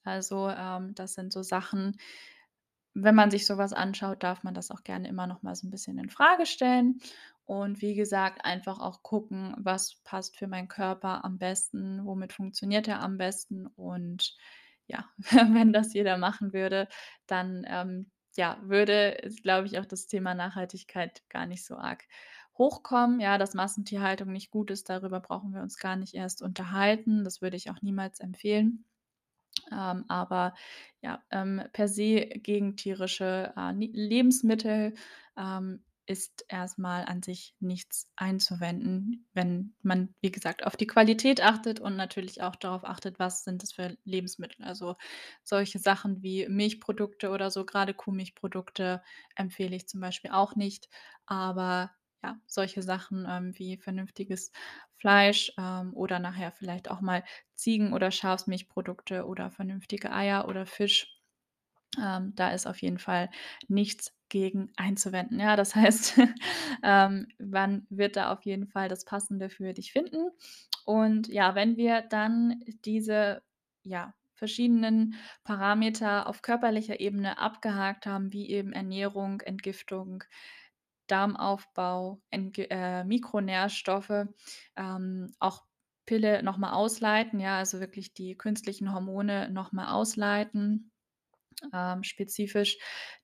Also, 0.05 0.49
ähm, 0.49 0.95
das 0.95 1.13
sind 1.15 1.33
so 1.33 1.43
Sachen 1.43 1.97
wenn 2.95 3.15
man 3.15 3.31
sich 3.31 3.45
so 3.47 3.57
was 3.57 3.73
anschaut, 3.73 4.23
darf 4.23 4.43
man 4.43 4.53
das 4.53 4.69
auch 4.71 4.83
gerne 4.83 5.07
immer 5.07 5.27
noch 5.27 5.41
mal 5.41 5.55
so 5.55 5.67
'n 5.67 5.71
bisschen 5.71 5.97
infrage 5.97 6.45
stellen. 6.45 6.99
Und 7.45 7.81
wie 7.81 7.95
gesagt, 7.95 8.45
einfach 8.45 8.79
auch 8.79 9.01
gucken, 9.03 9.55
was 9.57 9.95
passt 10.03 10.37
für 10.37 10.47
meinen 10.47 10.67
Körper 10.67 11.25
am 11.25 11.37
besten, 11.39 12.05
womit 12.05 12.33
funktioniert 12.33 12.87
er 12.87 13.01
am 13.01 13.17
besten. 13.17 13.67
Und 13.67 14.35
ja, 14.87 15.05
wenn 15.57 15.73
das 15.73 15.93
jeder 15.93 16.17
machen 16.17 16.53
würde, 16.53 16.87
dann, 17.27 17.65
ähm, 17.67 18.11
ja, 18.37 18.59
würde, 18.63 19.17
glaube 19.43 19.67
ich, 19.67 19.79
auch 19.79 19.85
das 19.85 20.07
Thema 20.07 20.33
Nachhaltigkeit 20.33 21.23
gar 21.29 21.45
nicht 21.45 21.65
so 21.65 21.75
arg 21.75 22.05
hochkommen. 22.57 23.19
Ja, 23.19 23.37
dass 23.37 23.53
Massentierhaltung 23.53 24.31
nicht 24.31 24.51
gut 24.51 24.71
ist, 24.71 24.89
darüber 24.89 25.19
brauchen 25.19 25.53
wir 25.53 25.61
uns 25.61 25.77
gar 25.77 25.95
nicht 25.95 26.13
erst 26.13 26.41
unterhalten. 26.41 27.23
Das 27.23 27.41
würde 27.41 27.57
ich 27.57 27.69
auch 27.69 27.81
niemals 27.81 28.19
empfehlen. 28.19 28.85
Ähm, 29.71 30.05
aber 30.07 30.53
ja, 31.01 31.23
ähm, 31.31 31.61
per 31.73 31.87
se 31.87 32.25
gegen 32.25 32.75
tierische, 32.75 33.53
äh, 33.55 33.71
Lebensmittel, 33.73 34.93
ähm, 35.37 35.83
ist 36.05 36.45
erst 36.49 36.79
mal 36.79 37.05
an 37.05 37.23
sich 37.23 37.55
nichts 37.59 38.11
einzuwenden, 38.15 39.27
wenn 39.33 39.75
man, 39.81 40.13
wie 40.21 40.31
gesagt, 40.31 40.65
auf 40.65 40.75
die 40.77 40.87
Qualität 40.87 41.41
achtet 41.41 41.79
und 41.79 41.95
natürlich 41.95 42.41
auch 42.41 42.55
darauf 42.55 42.83
achtet, 42.85 43.19
was 43.19 43.43
sind 43.43 43.63
das 43.63 43.71
für 43.73 43.97
Lebensmittel. 44.03 44.65
Also, 44.65 44.95
solche 45.43 45.79
Sachen 45.79 46.21
wie 46.23 46.47
Milchprodukte 46.47 47.29
oder 47.29 47.51
so, 47.51 47.65
grade 47.65 47.93
Kuhmilchprodukte 47.93 49.01
empfehle 49.35 49.75
ich 49.75 49.87
zum 49.87 50.01
Beispiel 50.01 50.31
auch 50.31 50.55
nicht. 50.55 50.89
Aber 51.25 51.91
ja, 52.23 52.37
solche 52.47 52.81
Sachen, 52.81 53.25
ähm, 53.29 53.57
wie 53.57 53.77
vernünftiges 53.77 54.51
Fleisch, 54.97 55.51
ähm, 55.57 55.93
oder 55.93 56.19
nachher 56.19 56.51
vielleicht 56.51 56.89
auch 56.89 57.01
mal 57.01 57.23
Ziegen 57.55 57.93
oder 57.93 58.11
Schafsmilchprodukte 58.11 59.25
oder 59.25 59.51
vernünftige 59.51 60.11
Eier 60.13 60.47
oder 60.47 60.65
Fisch, 60.65 61.12
ähm, 62.01 62.33
da 62.35 62.49
ist 62.49 62.67
auf 62.67 62.81
jeden 62.81 62.99
Fall 62.99 63.29
nichts 63.67 64.13
gegen 64.29 64.71
einzuwenden. 64.77 65.39
Ja, 65.39 65.55
das 65.55 65.75
heißt, 65.75 66.19
ähm, 66.83 67.27
man 67.39 67.85
wird 67.89 68.15
da 68.15 68.31
auf 68.31 68.43
jeden 68.45 68.67
Fall 68.67 68.89
das 68.89 69.05
Passende 69.05 69.49
für 69.49 69.73
dich 69.73 69.91
finden. 69.91 70.29
Und 70.85 71.27
ja, 71.27 71.55
wenn 71.55 71.77
wir 71.77 72.01
dann 72.01 72.59
diese, 72.85 73.43
ja, 73.83 74.13
verschiedenen 74.35 75.15
Parameter 75.43 76.27
auf 76.27 76.41
körperlicher 76.41 76.99
Ebene 76.99 77.37
abgehakt 77.37 78.05
haben, 78.05 78.33
wie 78.33 78.49
eben 78.49 78.73
Ernährung, 78.73 79.39
Entgiftung, 79.41 80.23
Darmaufbau, 81.07 82.21
Entgi 82.29 82.63
äh, 82.69 83.03
Mikronährstoffe, 83.03 84.27
ähm, 84.75 85.33
auch 85.39 85.63
Pille 86.05 86.43
noch 86.43 86.57
mal 86.57 86.73
ausleiten, 86.73 87.39
ja, 87.39 87.57
also 87.57 87.79
wirklich 87.79 88.13
die 88.13 88.35
künstlichen 88.37 88.93
Hormone 88.93 89.49
noch 89.49 89.71
mal 89.71 89.91
ausleiten, 89.93 90.91
ähm, 91.73 92.03
spezifisch. 92.03 92.77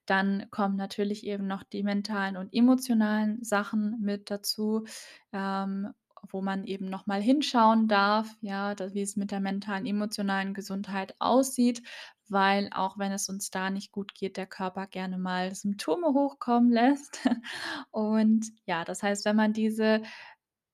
Dann 0.06 0.48
kommen 0.52 0.76
natürlich 0.76 1.26
eben 1.26 1.48
noch 1.48 1.64
die 1.64 1.84
mentalen 1.84 2.38
und 2.38 2.54
emotionalen 2.54 3.44
Sachen 3.44 4.00
mit 4.02 4.32
dazu, 4.32 4.86
ähm, 5.34 5.94
wo 6.32 6.42
man 6.42 6.66
eben 6.66 6.86
noch 6.90 7.08
mal 7.08 7.22
hinschauen 7.22 7.88
darf, 7.88 8.36
ja, 8.42 8.76
da 8.76 8.94
wie 8.94 9.02
es 9.02 9.16
mit 9.16 9.32
der 9.32 9.40
mentalen, 9.40 9.86
emotionalen 9.86 10.54
Gesundheit 10.54 11.16
aussieht, 11.20 11.82
weil 12.28 12.70
auch 12.74 12.98
wenn 12.98 13.12
es 13.12 13.30
uns 13.30 13.50
da 13.52 13.70
nicht 13.70 13.92
gut 13.92 14.14
geht, 14.14 14.38
der 14.38 14.46
Körper 14.48 14.88
gerne 14.88 15.18
mal 15.18 15.54
Symptome 15.56 16.08
hochkommen 16.08 16.72
lässt. 16.72 17.20
Und 17.92 18.48
ja, 18.66 18.84
das 18.86 19.04
heißt, 19.04 19.26
wenn 19.26 19.36
man 19.36 19.54
diese 19.54 20.02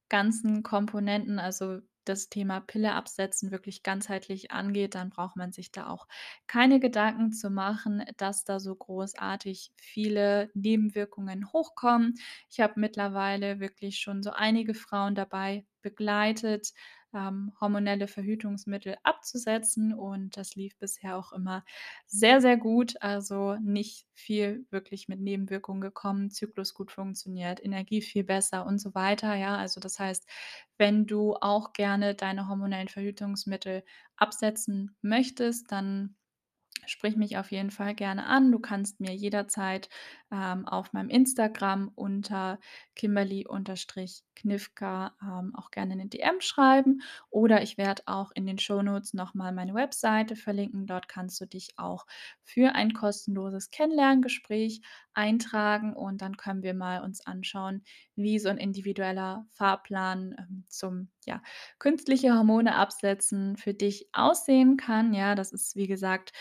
ganzen 0.09 0.63
Komponenten, 0.63 1.39
also 1.39 1.79
das 2.05 2.29
Thema 2.29 2.59
Pille 2.61 2.93
absetzen, 2.93 3.51
wirklich 3.51 3.83
ganzheitlich 3.83 4.51
angeht, 4.51 4.95
dann 4.95 5.09
braucht 5.09 5.35
man 5.35 5.51
sich 5.51 5.71
da 5.71 5.87
auch 5.89 6.07
keine 6.47 6.79
Gedanken 6.79 7.31
zu 7.31 7.49
machen, 7.49 8.03
dass 8.17 8.43
da 8.43 8.59
so 8.59 8.75
großartig 8.75 9.71
viele 9.77 10.49
Nebenwirkungen 10.53 11.51
hochkommen. 11.51 12.15
Ich 12.49 12.59
habe 12.59 12.79
mittlerweile 12.79 13.59
wirklich 13.59 13.99
schon 13.99 14.23
so 14.23 14.31
einige 14.31 14.73
Frauen 14.73 15.15
dabei 15.15 15.65
begleitet, 15.81 16.71
ähm, 17.15 17.53
hormonelle 17.61 18.07
Verhütungsmittel 18.07 18.97
abzusetzen 19.03 19.93
und 19.93 20.37
das 20.37 20.55
lief 20.55 20.77
bisher 20.77 21.17
auch 21.17 21.33
immer 21.33 21.63
sehr, 22.07 22.41
sehr 22.41 22.57
gut. 22.57 22.95
Also, 23.01 23.55
nicht 23.61 24.07
viel 24.13 24.65
wirklich 24.69 25.07
mit 25.07 25.19
Nebenwirkungen 25.21 25.81
gekommen, 25.81 26.29
Zyklus 26.31 26.73
gut 26.73 26.91
funktioniert, 26.91 27.63
Energie 27.63 28.01
viel 28.01 28.23
besser 28.23 28.65
und 28.65 28.79
so 28.79 28.93
weiter, 28.95 29.35
ja. 29.35 29.57
Also, 29.57 29.79
das 29.79 29.97
heißt, 29.99 30.27
wenn 30.77 31.05
du 31.07 31.35
auch 31.35 31.73
gerne 31.73 32.15
deine 32.15 32.47
hormonellen 32.49 32.89
Verhütungsmittel 32.89 33.83
absetzen 34.17 34.95
möchtest, 35.01 35.71
dann 35.71 36.15
sprich 36.87 37.15
mich 37.15 37.37
auf 37.37 37.51
jeden 37.51 37.71
Fall 37.71 37.95
gerne 37.95 38.25
an. 38.27 38.51
Du 38.51 38.59
kannst 38.59 38.99
mir 38.99 39.13
jederzeit, 39.15 39.89
ähm, 40.35 40.67
auf 40.67 40.93
meinem 40.93 41.09
Instagram 41.09 41.91
unter 41.95 42.59
Kimberly_Knifka, 42.95 45.13
ähm, 45.23 45.53
auch 45.55 45.71
gerne 45.71 45.95
'ne 45.95 46.07
DM 46.07 46.41
schreiben 46.41 47.01
oder 47.29 47.61
ich 47.63 47.77
werde 47.77 48.03
auch 48.07 48.31
in 48.35 48.45
den 48.45 48.59
Shownotes 48.59 49.13
noch 49.13 49.33
mal 49.33 49.51
meine 49.53 49.73
Webseite 49.73 50.35
verlinken. 50.35 50.85
Dort 50.87 51.07
kannst 51.07 51.39
du 51.41 51.45
dich 51.47 51.69
auch 51.77 52.05
für 52.43 52.75
ein 52.75 52.93
kostenloses 52.93 53.69
Kennenlerngespräch 53.71 54.81
eintragen 55.13 55.93
und 55.93 56.21
dann 56.21 56.35
können 56.37 56.61
wir 56.63 56.73
mal 56.73 57.01
uns 57.03 57.25
anschauen, 57.25 57.83
wie 58.15 58.37
so 58.39 58.49
'n 58.49 58.57
individueller 58.57 59.45
Fahrplan, 59.51 60.35
ähm, 60.37 60.65
zum, 60.69 61.09
ja, 61.25 61.41
künstliche 61.79 62.33
Hormone 62.35 62.75
absetzen 62.75 63.55
für 63.57 63.73
dich 63.73 64.09
aussehen 64.13 64.75
kann. 64.77 65.13
Ja, 65.13 65.35
das 65.35 65.51
ist, 65.53 65.75
wie 65.77 65.87
gesagt, 65.87 66.33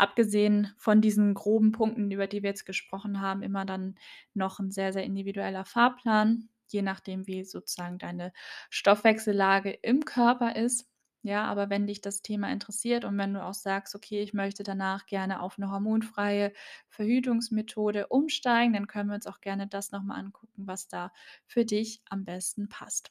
abgesehen 0.00 0.72
von 0.78 1.00
diesen 1.00 1.34
groben 1.34 1.72
Punkten, 1.72 2.10
über 2.10 2.26
die 2.26 2.42
wir 2.42 2.50
jetzt 2.50 2.66
gesprochen 2.66 3.20
haben, 3.20 3.42
immer 3.42 3.64
dann 3.66 3.96
noch 4.34 4.60
'n 4.60 4.70
sehr, 4.72 4.92
sehr 4.92 5.04
individueller 5.04 5.64
Fahrplan, 5.64 6.48
je 6.68 6.82
nachdem, 6.82 7.26
wie 7.26 7.44
sozusagen 7.44 7.98
deine 7.98 8.32
Stoffwechsellage 8.70 9.70
im 9.70 10.04
Körper 10.04 10.56
ist. 10.56 10.86
Ja, 11.22 11.44
aber 11.44 11.68
wenn 11.70 11.86
dich 11.86 12.00
das 12.00 12.22
Thema 12.22 12.50
interessiert 12.50 13.04
und 13.04 13.18
wenn 13.18 13.34
du 13.34 13.44
auch 13.44 13.52
sagst: 13.54 13.94
„Okay, 13.94 14.22
ich 14.22 14.32
möchte 14.34 14.62
danach 14.62 15.06
gerne 15.06 15.40
auf 15.42 15.58
'ne 15.58 15.70
hormonfreie 15.70 16.52
Verhütungsmethode 16.88 18.06
umsteigen“, 18.08 18.72
dann 18.74 18.86
können 18.86 19.10
wir 19.10 19.16
uns 19.16 19.26
auch 19.26 19.40
gerne 19.42 19.66
das 19.68 19.90
noch 19.92 20.02
mal 20.02 20.16
angucken, 20.16 20.66
was 20.66 20.88
da 20.88 21.12
für 21.46 21.64
dich 21.66 22.02
am 22.08 22.24
besten 22.24 22.68
passt. 22.70 23.10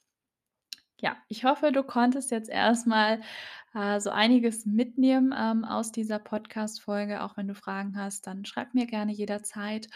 Ja, 1.02 1.18
ich 1.30 1.46
hoffe, 1.46 1.72
du 1.72 1.84
konntest 1.84 2.30
jetzt 2.32 2.50
erst 2.50 2.86
mal, 2.86 3.22
äh, 3.74 4.00
so 4.00 4.10
einiges 4.10 4.66
mitnehmen, 4.66 5.34
ähm, 5.38 5.64
aus 5.64 5.92
dieser 5.92 6.20
Podcast-Folge. 6.20 7.24
Auch 7.24 7.38
wenn 7.38 7.48
du 7.48 7.56
Fragen 7.56 7.98
hast, 7.98 8.28
dann 8.28 8.46
schreib 8.46 8.74
mir 8.74 8.86
gerne 8.86 9.12
jederzeit. 9.14 9.88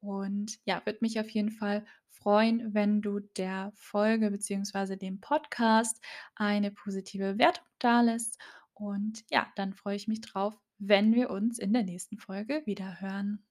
Und 0.00 0.58
ja, 0.64 0.82
würde 0.84 0.98
mich 1.02 1.18
auf 1.20 1.30
jeden 1.30 1.50
Fall 1.50 1.84
freuen, 2.08 2.74
wenn 2.74 3.02
du 3.02 3.20
der 3.20 3.72
Folge 3.74 4.30
beziehungsweise 4.30 4.96
dem 4.96 5.20
Podcast 5.20 6.02
eine 6.34 6.70
positive 6.70 7.34
Bewertung 7.34 7.64
dalässt. 7.78 8.38
Und 8.74 9.24
ja, 9.30 9.46
dann 9.56 9.74
freue 9.74 9.96
ich 9.96 10.08
mich 10.08 10.20
drauf, 10.20 10.58
wenn 10.78 11.14
wir 11.14 11.30
uns 11.30 11.58
in 11.58 11.72
der 11.72 11.84
nächsten 11.84 12.18
Folge 12.18 12.62
wiederhören. 12.66 13.44